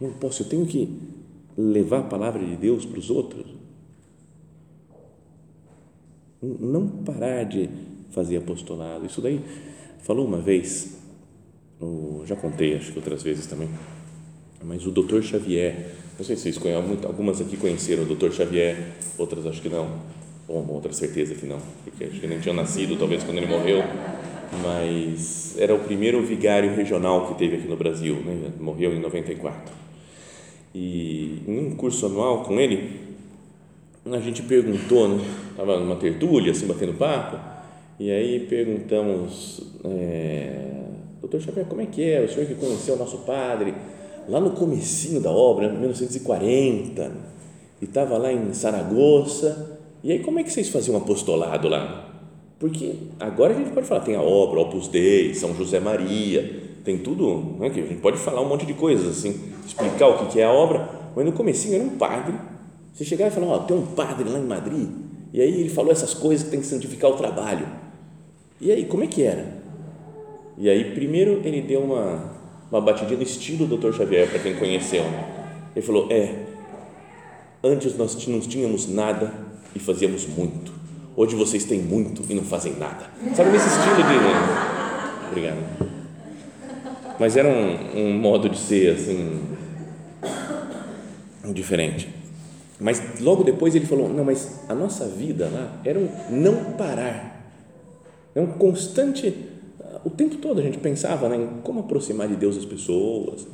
Não 0.01 0.13
posso, 0.13 0.45
eu 0.45 0.49
tenho 0.49 0.67
que 0.67 0.89
levar 1.57 1.99
a 1.99 2.05
palavra 2.05 2.47
de 2.47 2.55
Deus 2.55 2.87
para 2.87 3.01
os 3.01 3.11
outros. 3.11 3.45
Não 6.41 6.87
parar 6.87 7.43
de 7.43 7.69
fazer 8.11 8.39
apostolado. 8.39 9.07
Isso 9.07 9.21
daí, 9.21 9.41
falou 10.03 10.27
uma 10.27 10.39
vez, 10.39 10.99
já 12.25 12.37
contei, 12.37 12.77
acho 12.77 12.93
que 12.93 12.99
outras 12.99 13.23
vezes 13.23 13.47
também, 13.47 13.69
mas 14.65 14.87
o 14.87 14.91
doutor 14.91 15.23
Xavier, 15.23 15.95
não 16.19 16.25
sei 16.25 16.37
se 16.37 16.43
vocês 16.43 16.59
conhecem, 16.59 16.99
algumas 17.05 17.41
aqui 17.41 17.57
conheceram 17.57 18.03
o 18.03 18.07
doutor 18.07 18.33
Xavier, 18.33 18.77
outras 19.17 19.47
acho 19.47 19.63
que 19.63 19.69
não, 19.69 19.89
ou 20.49 20.67
outra 20.73 20.93
certeza 20.93 21.35
que 21.35 21.47
não, 21.47 21.61
porque 21.85 22.05
acho 22.05 22.21
que 22.21 22.27
nem 22.27 22.41
tinham 22.41 22.57
nascido 22.57 22.97
talvez 22.97 23.23
quando 23.23 23.39
ele 23.39 23.47
morreu, 23.47 23.83
mas 24.63 25.57
era 25.59 25.75
o 25.75 25.81
primeiro 25.81 26.23
vigário 26.23 26.75
regional 26.75 27.29
que 27.29 27.39
teve 27.39 27.57
aqui 27.57 27.69
no 27.69 27.77
Brasil, 27.77 28.17
né? 28.17 28.51
morreu 28.59 28.95
em 28.95 29.01
94. 29.01 29.73
E 30.75 31.43
em 31.47 31.59
um 31.59 31.75
curso 31.77 32.07
anual 32.07 32.43
com 32.43 32.59
ele, 32.59 33.01
a 34.07 34.21
gente 34.21 34.43
perguntou, 34.43 35.09
né? 35.09 35.25
estava 35.51 35.79
numa 35.79 35.97
tertúlia, 35.97 36.53
assim, 36.53 36.67
batendo 36.67 36.95
papo, 36.95 37.39
e 37.99 38.11
aí 38.11 38.41
perguntamos, 38.41 39.61
é, 39.85 40.85
doutor 41.21 41.41
Xavier, 41.41 41.67
como 41.67 41.81
é 41.81 41.87
que 41.87 42.09
é? 42.09 42.23
O 42.23 42.29
senhor 42.29 42.47
que 42.47 42.55
conheceu 42.55 42.95
o 42.95 42.99
nosso 42.99 43.19
padre, 43.19 43.75
lá 44.29 44.39
no 44.41 44.51
comecinho 44.51 45.21
da 45.21 45.31
obra, 45.31 45.69
1940, 45.69 47.13
e 47.81 47.85
estava 47.85 48.17
lá 48.17 48.33
em 48.33 48.53
Saragoça. 48.53 49.81
E 50.03 50.13
aí, 50.13 50.21
como 50.21 50.39
é 50.39 50.45
que 50.45 50.53
vocês 50.53 50.69
faziam 50.69 50.97
apostolado 50.97 51.69
lá? 51.69 52.09
Porque 52.59 52.95
agora 53.19 53.55
a 53.55 53.57
gente 53.57 53.71
pode 53.71 53.87
falar, 53.87 54.01
tem 54.01 54.15
a 54.15 54.23
obra, 54.23 54.61
Opus 54.61 54.89
Dei, 54.89 55.35
São 55.35 55.55
José 55.55 55.81
Maria, 55.81 56.69
tem 56.85 56.99
tudo, 56.99 57.57
né, 57.59 57.71
que 57.71 57.81
a 57.81 57.85
gente 57.85 58.01
pode 58.01 58.19
falar 58.19 58.41
um 58.41 58.49
monte 58.49 58.65
de 58.65 58.75
coisas 58.75 59.07
assim, 59.19 59.53
explicar 59.67 60.09
o 60.09 60.27
que 60.27 60.41
é 60.41 60.45
a 60.45 60.53
obra, 60.53 60.89
mas 61.15 61.25
no 61.25 61.33
comecinho 61.33 61.77
era 61.77 61.85
um 61.85 61.91
padre, 61.91 62.35
você 62.93 63.05
chegava 63.05 63.31
e 63.31 63.35
falava, 63.35 63.53
ó, 63.53 63.59
tem 63.59 63.77
um 63.77 63.87
padre 63.87 64.29
lá 64.29 64.39
em 64.39 64.45
Madrid, 64.45 64.89
e 65.33 65.41
aí 65.41 65.61
ele 65.61 65.69
falou 65.69 65.93
essas 65.93 66.15
coisas 66.15 66.45
que 66.45 66.51
tem 66.51 66.61
que 66.61 66.67
santificar 66.67 67.11
o 67.11 67.15
trabalho. 67.15 67.67
E 68.61 68.73
aí, 68.73 68.85
como 68.85 69.05
é 69.05 69.07
que 69.07 69.23
era? 69.23 69.59
E 70.57 70.69
aí, 70.69 70.93
primeiro 70.93 71.41
ele 71.45 71.63
deu 71.63 71.81
uma, 71.81 72.33
uma 72.71 72.81
batidinha 72.81 73.17
no 73.17 73.23
estilo 73.23 73.67
do 73.67 73.77
Dr. 73.77 73.93
Xavier, 73.97 74.29
para 74.29 74.41
quem 74.41 74.57
conheceu. 74.57 75.05
Ele 75.75 75.87
falou: 75.87 76.09
É, 76.11 76.49
Antes 77.63 77.97
nós 77.97 78.27
não 78.29 78.39
tínhamos 78.39 78.89
nada 78.89 79.33
e 79.75 79.81
fazíamos 79.81 80.27
muito. 80.29 80.73
Hoje 81.17 81.35
vocês 81.35 81.65
têm 81.65 81.81
muito 81.81 82.23
e 82.31 82.35
não 82.35 82.45
fazem 82.45 82.75
nada. 82.75 83.11
Sabe 83.35 83.51
nesse 83.51 83.67
estilo 83.67 83.97
de. 83.97 85.27
Obrigado. 85.29 85.59
Mas 87.19 87.37
era 87.37 87.49
um, 87.49 87.99
um 87.99 88.13
modo 88.17 88.49
de 88.49 88.57
ser 88.57 88.95
assim 88.95 89.41
diferente. 91.53 92.09
Mas 92.79 93.19
logo 93.21 93.43
depois 93.43 93.75
ele 93.75 93.87
falou: 93.87 94.09
não, 94.09 94.23
mas 94.23 94.61
a 94.69 94.75
nossa 94.75 95.09
vida 95.09 95.51
lá 95.53 95.81
era 95.85 95.99
um 95.99 96.09
não 96.31 96.75
parar, 96.75 97.38
é 98.39 98.43
um 98.43 98.47
constante. 98.53 99.35
O 100.05 100.11
tempo 100.11 100.37
todo 100.37 100.61
a 100.61 100.63
gente 100.63 100.79
pensava 100.79 101.29
né, 101.29 101.37
em 101.37 101.61
como 101.63 101.81
aproximar 101.81 102.29
de 102.29 102.37
Deus 102.37 102.57
as 102.57 102.65
pessoas, 102.65 103.43
o 103.43 103.47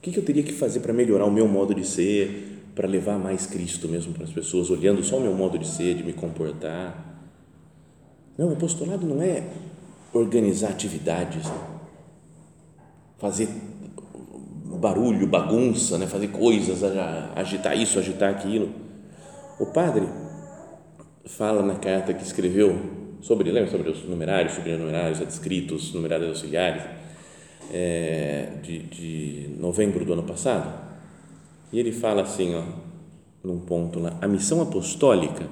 que, 0.00 0.16
eu 0.16 0.24
teria 0.24 0.42
que 0.42 0.52
fazer 0.52 0.80
para 0.80 0.92
melhorar 0.92 1.24
o 1.24 1.30
meu 1.30 1.48
modo 1.48 1.74
de 1.74 1.86
ser, 1.86 2.60
para 2.74 2.88
levar 2.88 3.18
mais 3.18 3.44
Cristo 3.44 3.88
mesmo 3.88 4.12
para 4.12 4.24
as 4.24 4.30
pessoas, 4.30 4.70
olhando 4.70 5.02
só 5.02 5.18
o 5.18 5.20
meu 5.20 5.34
modo 5.34 5.58
de 5.58 5.66
ser, 5.66 5.94
de 5.94 6.04
me 6.04 6.12
comportar. 6.12 7.20
Não, 8.38 8.50
o 8.50 8.52
apostolado 8.52 9.06
não 9.06 9.20
é 9.20 9.48
organizar 10.12 10.70
atividades, 10.70 11.50
fazer 13.18 13.48
barulho, 14.80 15.26
bagunça, 15.26 15.98
né? 15.98 16.06
fazer 16.06 16.28
coisas, 16.28 16.82
agitar 17.34 17.76
isso, 17.76 17.98
agitar 17.98 18.30
aquilo. 18.30 18.70
O 19.58 19.66
padre 19.66 20.08
fala 21.24 21.62
na 21.62 21.74
carta 21.74 22.14
que 22.14 22.22
escreveu 22.22 23.01
sobre, 23.22 23.50
lembra 23.50 23.70
sobre 23.70 23.88
os 23.88 24.04
numerários, 24.04 24.54
subnumerários, 24.54 25.22
adscritos, 25.22 25.94
numerários 25.94 26.28
auxiliares, 26.28 26.82
é, 27.72 28.48
de, 28.62 28.78
de 28.80 29.50
novembro 29.58 30.04
do 30.04 30.12
ano 30.12 30.24
passado, 30.24 30.70
e 31.72 31.78
ele 31.78 31.92
fala 31.92 32.22
assim, 32.22 32.54
ó, 32.54 32.62
num 33.42 33.60
ponto 33.60 33.98
lá, 33.98 34.18
a 34.20 34.28
missão 34.28 34.60
apostólica 34.60 35.46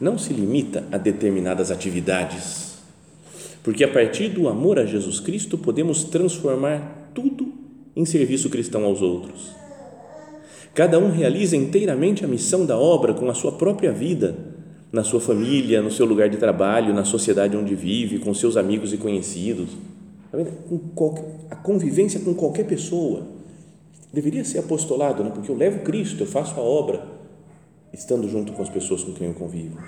não 0.00 0.18
se 0.18 0.32
limita 0.32 0.84
a 0.92 0.98
determinadas 0.98 1.70
atividades, 1.70 2.78
porque 3.62 3.84
a 3.84 3.88
partir 3.88 4.28
do 4.28 4.48
amor 4.48 4.78
a 4.78 4.84
Jesus 4.84 5.20
Cristo 5.20 5.56
podemos 5.56 6.04
transformar 6.04 7.10
tudo 7.14 7.52
em 7.94 8.04
serviço 8.04 8.50
cristão 8.50 8.84
aos 8.84 9.00
outros. 9.00 9.52
Cada 10.74 10.98
um 10.98 11.10
realiza 11.10 11.56
inteiramente 11.56 12.24
a 12.24 12.28
missão 12.28 12.66
da 12.66 12.76
obra 12.76 13.14
com 13.14 13.30
a 13.30 13.34
sua 13.34 13.52
própria 13.52 13.92
vida, 13.92 14.51
na 14.92 15.02
sua 15.02 15.20
família, 15.20 15.80
no 15.80 15.90
seu 15.90 16.04
lugar 16.04 16.28
de 16.28 16.36
trabalho, 16.36 16.92
na 16.92 17.04
sociedade 17.04 17.56
onde 17.56 17.74
vive, 17.74 18.18
com 18.18 18.34
seus 18.34 18.56
amigos 18.56 18.92
e 18.92 18.98
conhecidos. 18.98 19.70
Tá 20.30 20.38
a 21.50 21.56
convivência 21.56 22.20
com 22.20 22.34
qualquer 22.34 22.66
pessoa 22.66 23.26
deveria 24.12 24.44
ser 24.44 24.58
apostolado, 24.58 25.24
né? 25.24 25.30
porque 25.32 25.50
eu 25.50 25.56
levo 25.56 25.80
Cristo, 25.80 26.22
eu 26.22 26.26
faço 26.26 26.60
a 26.60 26.62
obra 26.62 27.02
estando 27.92 28.28
junto 28.28 28.52
com 28.52 28.62
as 28.62 28.68
pessoas 28.68 29.02
com 29.02 29.12
quem 29.12 29.28
eu 29.28 29.34
convivo. 29.34 29.78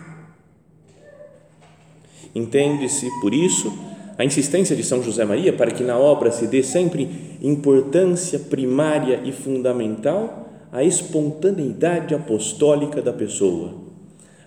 Entende-se, 2.34 3.08
por 3.20 3.32
isso, 3.32 3.72
a 4.18 4.24
insistência 4.24 4.74
de 4.74 4.82
São 4.82 5.02
José 5.02 5.24
Maria 5.24 5.52
para 5.52 5.70
que 5.70 5.84
na 5.84 5.96
obra 5.98 6.30
se 6.30 6.46
dê 6.46 6.62
sempre 6.62 7.36
importância 7.40 8.38
primária 8.38 9.20
e 9.24 9.30
fundamental 9.30 10.48
à 10.72 10.82
espontaneidade 10.82 12.14
apostólica 12.14 13.00
da 13.00 13.12
pessoa, 13.12 13.74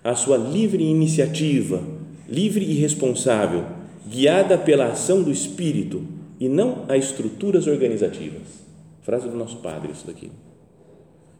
à 0.02 0.14
sua 0.14 0.36
livre 0.36 0.82
iniciativa, 0.82 1.82
livre 2.28 2.64
e 2.64 2.74
responsável, 2.74 3.64
guiada 4.06 4.56
pela 4.56 4.86
ação 4.86 5.22
do 5.22 5.30
Espírito 5.30 6.02
e 6.40 6.48
não 6.48 6.84
a 6.88 6.96
estruturas 6.96 7.66
organizativas. 7.66 8.42
Frase 9.02 9.28
do 9.28 9.36
nosso 9.36 9.58
padre, 9.58 9.92
isso 9.92 10.06
daqui. 10.06 10.30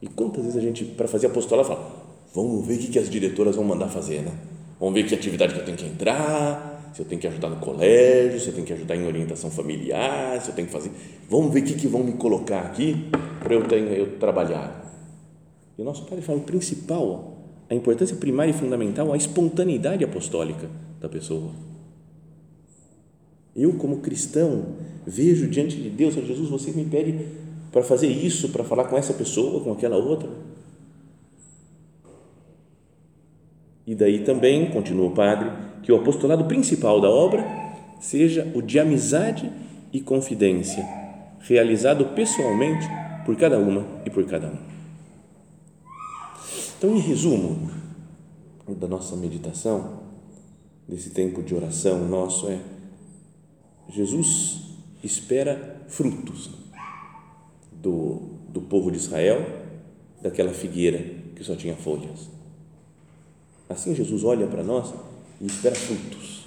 E 0.01 0.07
quantas 0.07 0.45
vezes 0.45 0.59
a 0.59 0.61
gente, 0.61 0.85
para 0.85 1.09
fazer 1.09 1.27
apostolado, 1.27 1.69
fala: 1.69 1.91
vamos 2.35 2.67
ver 2.67 2.77
o 2.77 2.79
que 2.79 2.99
as 2.99 3.11
diretoras 3.11 3.57
vão 3.57 3.65
mandar 3.65 3.89
fazer, 3.89 4.23
né? 4.23 4.33
Vamos 4.79 4.95
ver 4.95 5.05
que 5.05 5.15
atividade 5.15 5.55
que 5.55 5.61
eu 5.61 5.65
tenho 5.65 5.77
que 5.77 5.87
entrar, 5.87 6.93
se 6.95 7.03
eu 7.03 7.07
tenho 7.07 7.21
que 7.21 7.27
ajudar 7.27 7.49
no 7.49 7.57
colégio, 7.57 8.39
se 8.39 8.49
eu 8.49 8.55
tenho 8.55 8.67
que 8.67 8.73
ajudar 8.73 8.97
em 8.97 9.07
orientação 9.07 9.51
familiar, 9.51 10.41
se 10.41 10.51
eu 10.51 10.55
tenho 10.55 10.69
que 10.69 10.73
fazer. 10.73 10.91
Vamos 11.29 11.53
ver 11.53 11.61
o 11.61 11.65
que, 11.65 11.75
que 11.75 11.89
vão 11.89 12.03
me 12.05 12.13
colocar 12.13 12.61
aqui 12.61 13.09
para 13.41 13.55
eu, 13.55 13.63
eu 13.63 14.19
trabalhar. 14.19 14.85
E 15.77 15.83
o 15.83 15.85
nosso 15.85 16.05
Padre 16.05 16.25
fala: 16.25 16.39
o 16.39 16.43
principal, 16.43 17.38
a 17.71 17.75
importância 17.75 18.17
primária 18.17 18.51
e 18.51 18.55
fundamental, 18.55 19.13
a 19.13 19.17
espontaneidade 19.17 20.03
apostólica 20.03 20.69
da 21.01 21.09
pessoa. 21.09 21.51
Eu, 23.55 23.75
como 23.75 23.99
cristão, 23.99 24.77
vejo 25.07 25.49
diante 25.49 25.77
de 25.77 25.91
Deus, 25.91 26.15
Jesus, 26.15 26.49
você 26.49 26.71
me 26.71 26.85
pede 26.85 27.27
para 27.73 27.83
fazer 27.83 28.09
isso, 28.09 28.51
para 28.51 28.65
falar 28.65 28.85
com 28.85 28.97
essa 28.97 29.13
pessoa, 29.13 29.63
com 29.63 29.73
aquela 29.73 29.97
outra. 29.97 30.29
E 33.87 33.95
daí 33.95 34.21
também, 34.21 34.71
continua 34.71 35.09
o 35.09 35.13
Padre, 35.13 35.51
que 35.83 35.91
o 35.91 35.97
apostolado 35.97 36.45
principal 36.45 37.01
da 37.01 37.11
obra 37.11 37.45
seja 38.01 38.51
o 38.55 38.63
de 38.63 38.79
amizade 38.79 39.51
e 39.93 40.01
confidência, 40.01 40.87
realizado 41.41 42.07
pessoalmente 42.15 42.87
por 43.25 43.37
cada 43.37 43.59
uma 43.59 43.85
e 44.07 44.11
por 44.11 44.25
cada 44.25 44.49
um. 44.49 44.78
Então, 46.79 46.95
em 46.95 47.01
resumo 47.01 47.73
da 48.69 48.87
nossa 48.87 49.17
meditação, 49.17 49.99
desse 50.87 51.11
tempo 51.11 51.43
de 51.43 51.53
oração 51.53 52.07
nosso, 52.07 52.49
é 52.49 52.61
Jesus 53.91 54.61
espera 55.03 55.83
frutos 55.89 56.51
do, 57.73 58.21
do 58.49 58.61
povo 58.61 58.93
de 58.93 58.97
Israel, 58.97 59.45
daquela 60.23 60.53
figueira 60.53 61.05
que 61.35 61.43
só 61.43 61.57
tinha 61.57 61.75
folhas. 61.75 62.31
Assim, 63.69 63.93
Jesus 63.93 64.23
olha 64.23 64.47
para 64.47 64.63
nós 64.63 64.95
e 65.41 65.47
espera 65.47 65.75
frutos, 65.75 66.45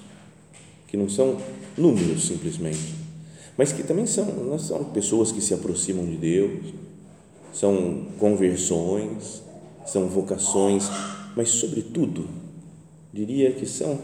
que 0.88 0.96
não 0.96 1.10
são 1.10 1.38
números 1.78 2.26
simplesmente, 2.26 2.96
mas 3.58 3.74
que 3.74 3.84
também 3.84 4.06
são, 4.06 4.26
não 4.26 4.58
são 4.58 4.86
pessoas 4.86 5.30
que 5.30 5.42
se 5.42 5.54
aproximam 5.54 6.06
de 6.06 6.16
Deus, 6.16 6.74
são 7.54 8.06
conversões, 8.18 9.51
são 9.86 10.08
vocações, 10.08 10.90
mas 11.36 11.50
sobretudo, 11.50 12.28
diria 13.14 13.52
que 13.52 13.66
são 13.66 14.00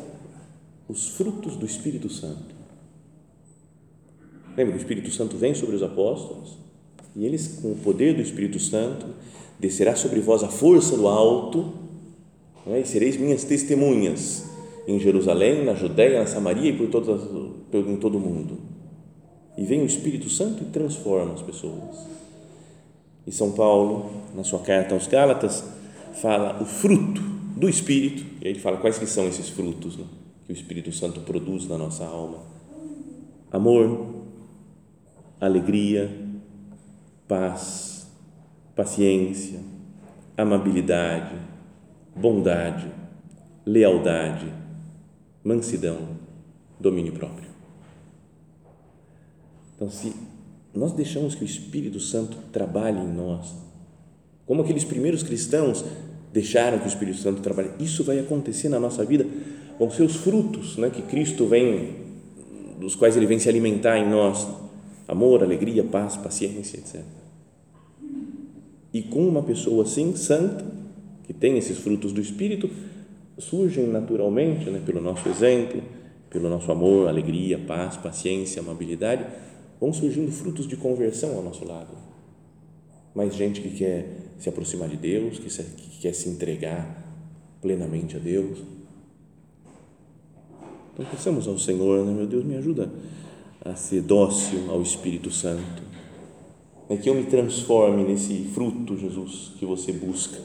os 0.88 1.10
frutos 1.10 1.56
do 1.56 1.66
Espírito 1.66 2.10
Santo. 2.10 2.56
Lembra 4.56 4.74
que 4.74 4.80
o 4.80 4.82
Espírito 4.82 5.12
Santo 5.12 5.38
vem 5.38 5.54
sobre 5.54 5.76
os 5.76 5.84
apóstolos 5.84 6.58
e 7.16 7.26
eles, 7.26 7.60
com 7.62 7.72
o 7.72 7.76
poder 7.76 8.14
do 8.16 8.22
Espírito 8.22 8.60
Santo, 8.60 9.08
descerá 9.60 9.96
sobre 9.96 10.20
vós 10.20 10.44
a 10.44 10.50
força 10.50 10.96
do 10.96 11.08
alto 11.08 11.74
é? 12.68 12.80
e 12.80 12.86
sereis 12.86 13.18
minhas 13.18 13.44
testemunhas 13.44 14.46
em 14.88 15.00
Jerusalém, 15.00 15.66
na 15.66 15.74
Judéia, 15.74 16.20
na 16.20 16.28
Samaria 16.28 16.70
e 16.70 16.78
por 16.78 16.88
todas, 16.88 17.22
em 17.74 17.98
todo 17.98 18.18
o 18.18 18.22
mundo. 18.22 18.58
E 19.58 19.66
vem 19.66 19.82
o 19.82 19.86
Espírito 19.86 20.30
Santo 20.30 20.64
e 20.64 20.68
transforma 20.68 21.34
as 21.34 21.42
pessoas. 21.42 22.06
E 23.28 23.32
São 23.32 23.52
Paulo, 23.52 24.10
na 24.34 24.44
sua 24.46 24.60
carta 24.60 24.94
aos 24.94 25.06
Gálatas, 25.06 25.62
fala 26.14 26.62
o 26.62 26.66
fruto 26.66 27.22
do 27.58 27.68
Espírito, 27.68 28.24
e 28.42 28.48
aí 28.48 28.54
ele 28.54 28.60
fala 28.60 28.78
quais 28.78 28.98
que 28.98 29.06
são 29.06 29.28
esses 29.28 29.50
frutos 29.50 29.98
né, 29.98 30.06
que 30.46 30.54
o 30.54 30.56
Espírito 30.56 30.94
Santo 30.94 31.20
produz 31.20 31.68
na 31.68 31.78
nossa 31.78 32.06
alma. 32.06 32.40
Amor, 33.52 34.16
alegria, 35.42 36.10
paz, 37.28 38.08
paciência, 38.74 39.60
amabilidade, 40.38 41.36
bondade, 42.16 42.90
lealdade, 43.66 44.54
mansidão, 45.44 46.16
domínio 46.80 47.12
próprio. 47.12 47.50
Então, 49.76 49.90
se 49.90 50.16
nós 50.78 50.94
deixamos 50.94 51.36
que 51.36 51.44
o 51.44 51.46
Espírito 51.46 52.00
Santo 52.00 52.38
trabalhe 52.52 53.00
em 53.00 53.14
nós, 53.14 53.54
como 54.46 54.62
aqueles 54.62 54.84
primeiros 54.84 55.24
cristãos 55.24 55.84
deixaram 56.32 56.80
que 56.80 56.86
o 56.86 56.88
Espírito 56.88 57.18
Santo 57.18 57.42
trabalhe, 57.42 57.72
isso 57.80 58.04
vai 58.04 58.20
acontecer 58.20 58.70
na 58.70 58.80
nossa 58.80 59.04
vida, 59.04 59.26
vão 59.78 59.90
ser 59.90 60.04
os 60.04 60.16
frutos 60.16 60.78
né, 60.78 60.90
que 60.90 61.02
Cristo 61.02 61.46
vem, 61.48 61.96
dos 62.80 62.96
quais 62.96 63.18
Ele 63.18 63.26
vem 63.26 63.40
se 63.40 63.50
alimentar 63.50 63.98
em 63.98 64.10
nós, 64.10 64.48
amor, 65.08 65.44
alegria, 65.44 65.84
paz, 65.84 66.16
paciência, 66.16 66.78
etc. 66.78 67.02
E 68.94 69.02
com 69.02 69.28
uma 69.28 69.44
pessoa 69.44 69.84
assim, 69.84 70.16
santa, 70.16 70.66
que 71.24 71.34
tem 71.34 71.58
esses 71.58 71.78
frutos 71.78 72.14
do 72.14 72.22
Espírito, 72.22 72.70
surgem 73.38 73.86
naturalmente, 73.88 74.70
né, 74.70 74.82
pelo 74.86 75.02
nosso 75.02 75.28
exemplo, 75.28 75.82
pelo 76.30 76.50
nosso 76.50 76.72
amor, 76.72 77.08
alegria, 77.08 77.58
paz, 77.58 77.98
paciência, 77.98 78.62
amabilidade, 78.62 79.26
vão 79.80 79.94
surgindo 79.94 80.32
frutos 80.32 80.68
de 80.68 80.76
conversão 80.76 81.36
ao 81.36 81.44
nosso 81.44 81.66
lado. 81.66 81.96
Mais 83.14 83.36
gente 83.36 83.62
que 83.62 83.70
quer 83.72 84.06
se 84.38 84.50
aproximar 84.50 84.90
de 84.90 84.98
Deus, 84.98 85.40
que, 85.40 85.50
se, 85.50 85.64
que 85.64 86.00
quer 86.00 86.14
se 86.14 86.30
entregar 86.30 87.04
plenamente 87.62 88.16
a 88.16 88.20
Deus. 88.20 88.60
Então, 90.94 91.06
peçamos 91.06 91.48
ao 91.48 91.58
Senhor, 91.58 92.06
né, 92.06 92.14
meu 92.14 92.28
Deus, 92.28 92.44
me 92.44 92.56
ajuda 92.56 92.92
a 93.64 93.76
ser 93.76 94.02
dócil 94.02 94.70
ao 94.72 94.82
Espírito 94.82 95.32
Santo. 95.32 95.84
É 96.90 96.96
que 96.96 97.10
eu 97.10 97.16
me 97.16 97.26
transforme 97.26 98.04
nesse 98.04 98.46
fruto, 98.54 98.98
Jesus, 98.98 99.52
que 99.60 99.66
você 99.66 99.92
busca 99.92 100.40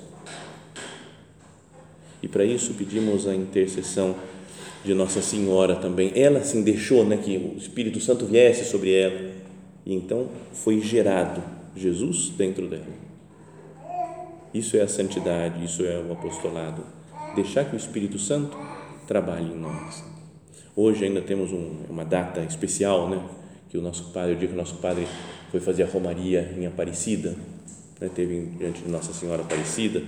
E 2.21 2.27
para 2.27 2.45
isso 2.45 2.75
pedimos 2.75 3.29
a 3.29 3.35
intercessão 3.35 4.14
de 4.85 4.95
Nossa 4.95 5.23
Senhora 5.23 5.77
também. 5.77 6.12
Ela 6.14 6.40
assim 6.40 6.62
deixou 6.62 7.05
né, 7.05 7.16
que 7.16 7.37
o 7.37 7.57
Espírito 7.57 8.01
Santo 8.01 8.27
viesse 8.27 8.64
sobre 8.64 8.95
ela. 8.95 9.33
E 9.85 9.95
então 9.95 10.29
foi 10.53 10.81
gerado 10.81 11.42
Jesus 11.77 12.31
dentro 12.31 12.68
dela. 12.68 13.03
Isso 14.53 14.77
é 14.77 14.83
a 14.83 14.88
santidade, 14.88 15.64
isso 15.64 15.85
é 15.85 15.99
o 15.99 16.12
apostolado. 16.12 16.85
Deixar 17.35 17.64
que 17.64 17.75
o 17.75 17.79
Espírito 17.79 18.18
Santo 18.18 18.57
trabalhe 19.07 19.53
em 19.53 19.59
nós. 19.59 20.05
Hoje 20.77 21.05
ainda 21.05 21.21
temos 21.21 21.53
um, 21.53 21.85
uma 21.88 22.05
data 22.05 22.40
especial, 22.40 23.09
né? 23.09 23.23
Que 23.68 23.79
o 23.79 23.83
nosso 23.83 24.12
padre, 24.12 24.35
o 24.35 24.37
dia 24.37 24.49
que 24.49 24.55
o 24.55 24.57
nosso 24.57 24.77
padre 24.77 25.07
foi 25.51 25.61
fazer 25.61 25.85
a 25.85 25.87
romaria 25.87 26.55
em 26.57 26.66
Aparecida, 26.66 27.35
né? 28.01 28.11
teve 28.14 28.47
diante 28.59 28.83
de 28.83 28.90
Nossa 28.90 29.12
Senhora 29.12 29.42
Aparecida, 29.42 30.03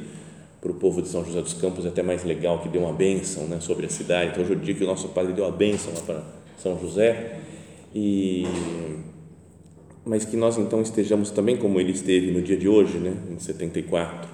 para 0.64 0.72
o 0.72 0.76
povo 0.76 1.02
de 1.02 1.08
São 1.08 1.22
José 1.22 1.42
dos 1.42 1.52
Campos 1.52 1.84
é 1.84 1.88
até 1.88 2.02
mais 2.02 2.24
legal 2.24 2.58
que 2.62 2.70
deu 2.70 2.80
uma 2.80 2.92
bênção 2.94 3.46
né, 3.46 3.60
sobre 3.60 3.84
a 3.84 3.88
cidade. 3.90 4.30
Então, 4.30 4.42
hoje 4.42 4.54
é 4.54 4.56
o 4.56 4.58
dia 4.58 4.74
que 4.74 4.82
o 4.82 4.86
nosso 4.86 5.08
padre 5.08 5.34
deu 5.34 5.44
a 5.44 5.50
bênção 5.50 5.92
lá 5.92 6.00
para 6.00 6.22
São 6.56 6.80
José. 6.80 7.38
E, 7.94 8.46
mas 10.06 10.24
que 10.24 10.38
nós 10.38 10.56
então 10.56 10.80
estejamos 10.80 11.30
também 11.30 11.58
como 11.58 11.78
ele 11.78 11.92
esteve 11.92 12.30
no 12.30 12.40
dia 12.40 12.56
de 12.56 12.66
hoje, 12.66 12.96
né, 12.96 13.14
em 13.30 13.38
74, 13.38 14.26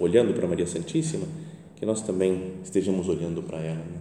olhando 0.00 0.34
para 0.34 0.48
Maria 0.48 0.66
Santíssima, 0.66 1.28
que 1.76 1.86
nós 1.86 2.02
também 2.02 2.54
estejamos 2.64 3.08
olhando 3.08 3.40
para 3.40 3.58
ela. 3.58 3.76
Né? 3.76 4.00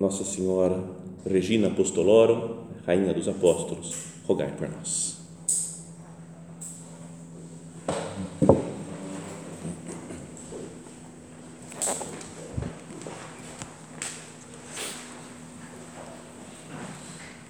Nossa 0.00 0.24
Senhora, 0.24 0.82
Regina 1.28 1.68
Apostolorum, 1.68 2.68
Rainha 2.86 3.12
dos 3.12 3.28
Apóstolos, 3.28 3.94
rogai 4.26 4.50
por 4.56 4.66
nós. 4.70 5.17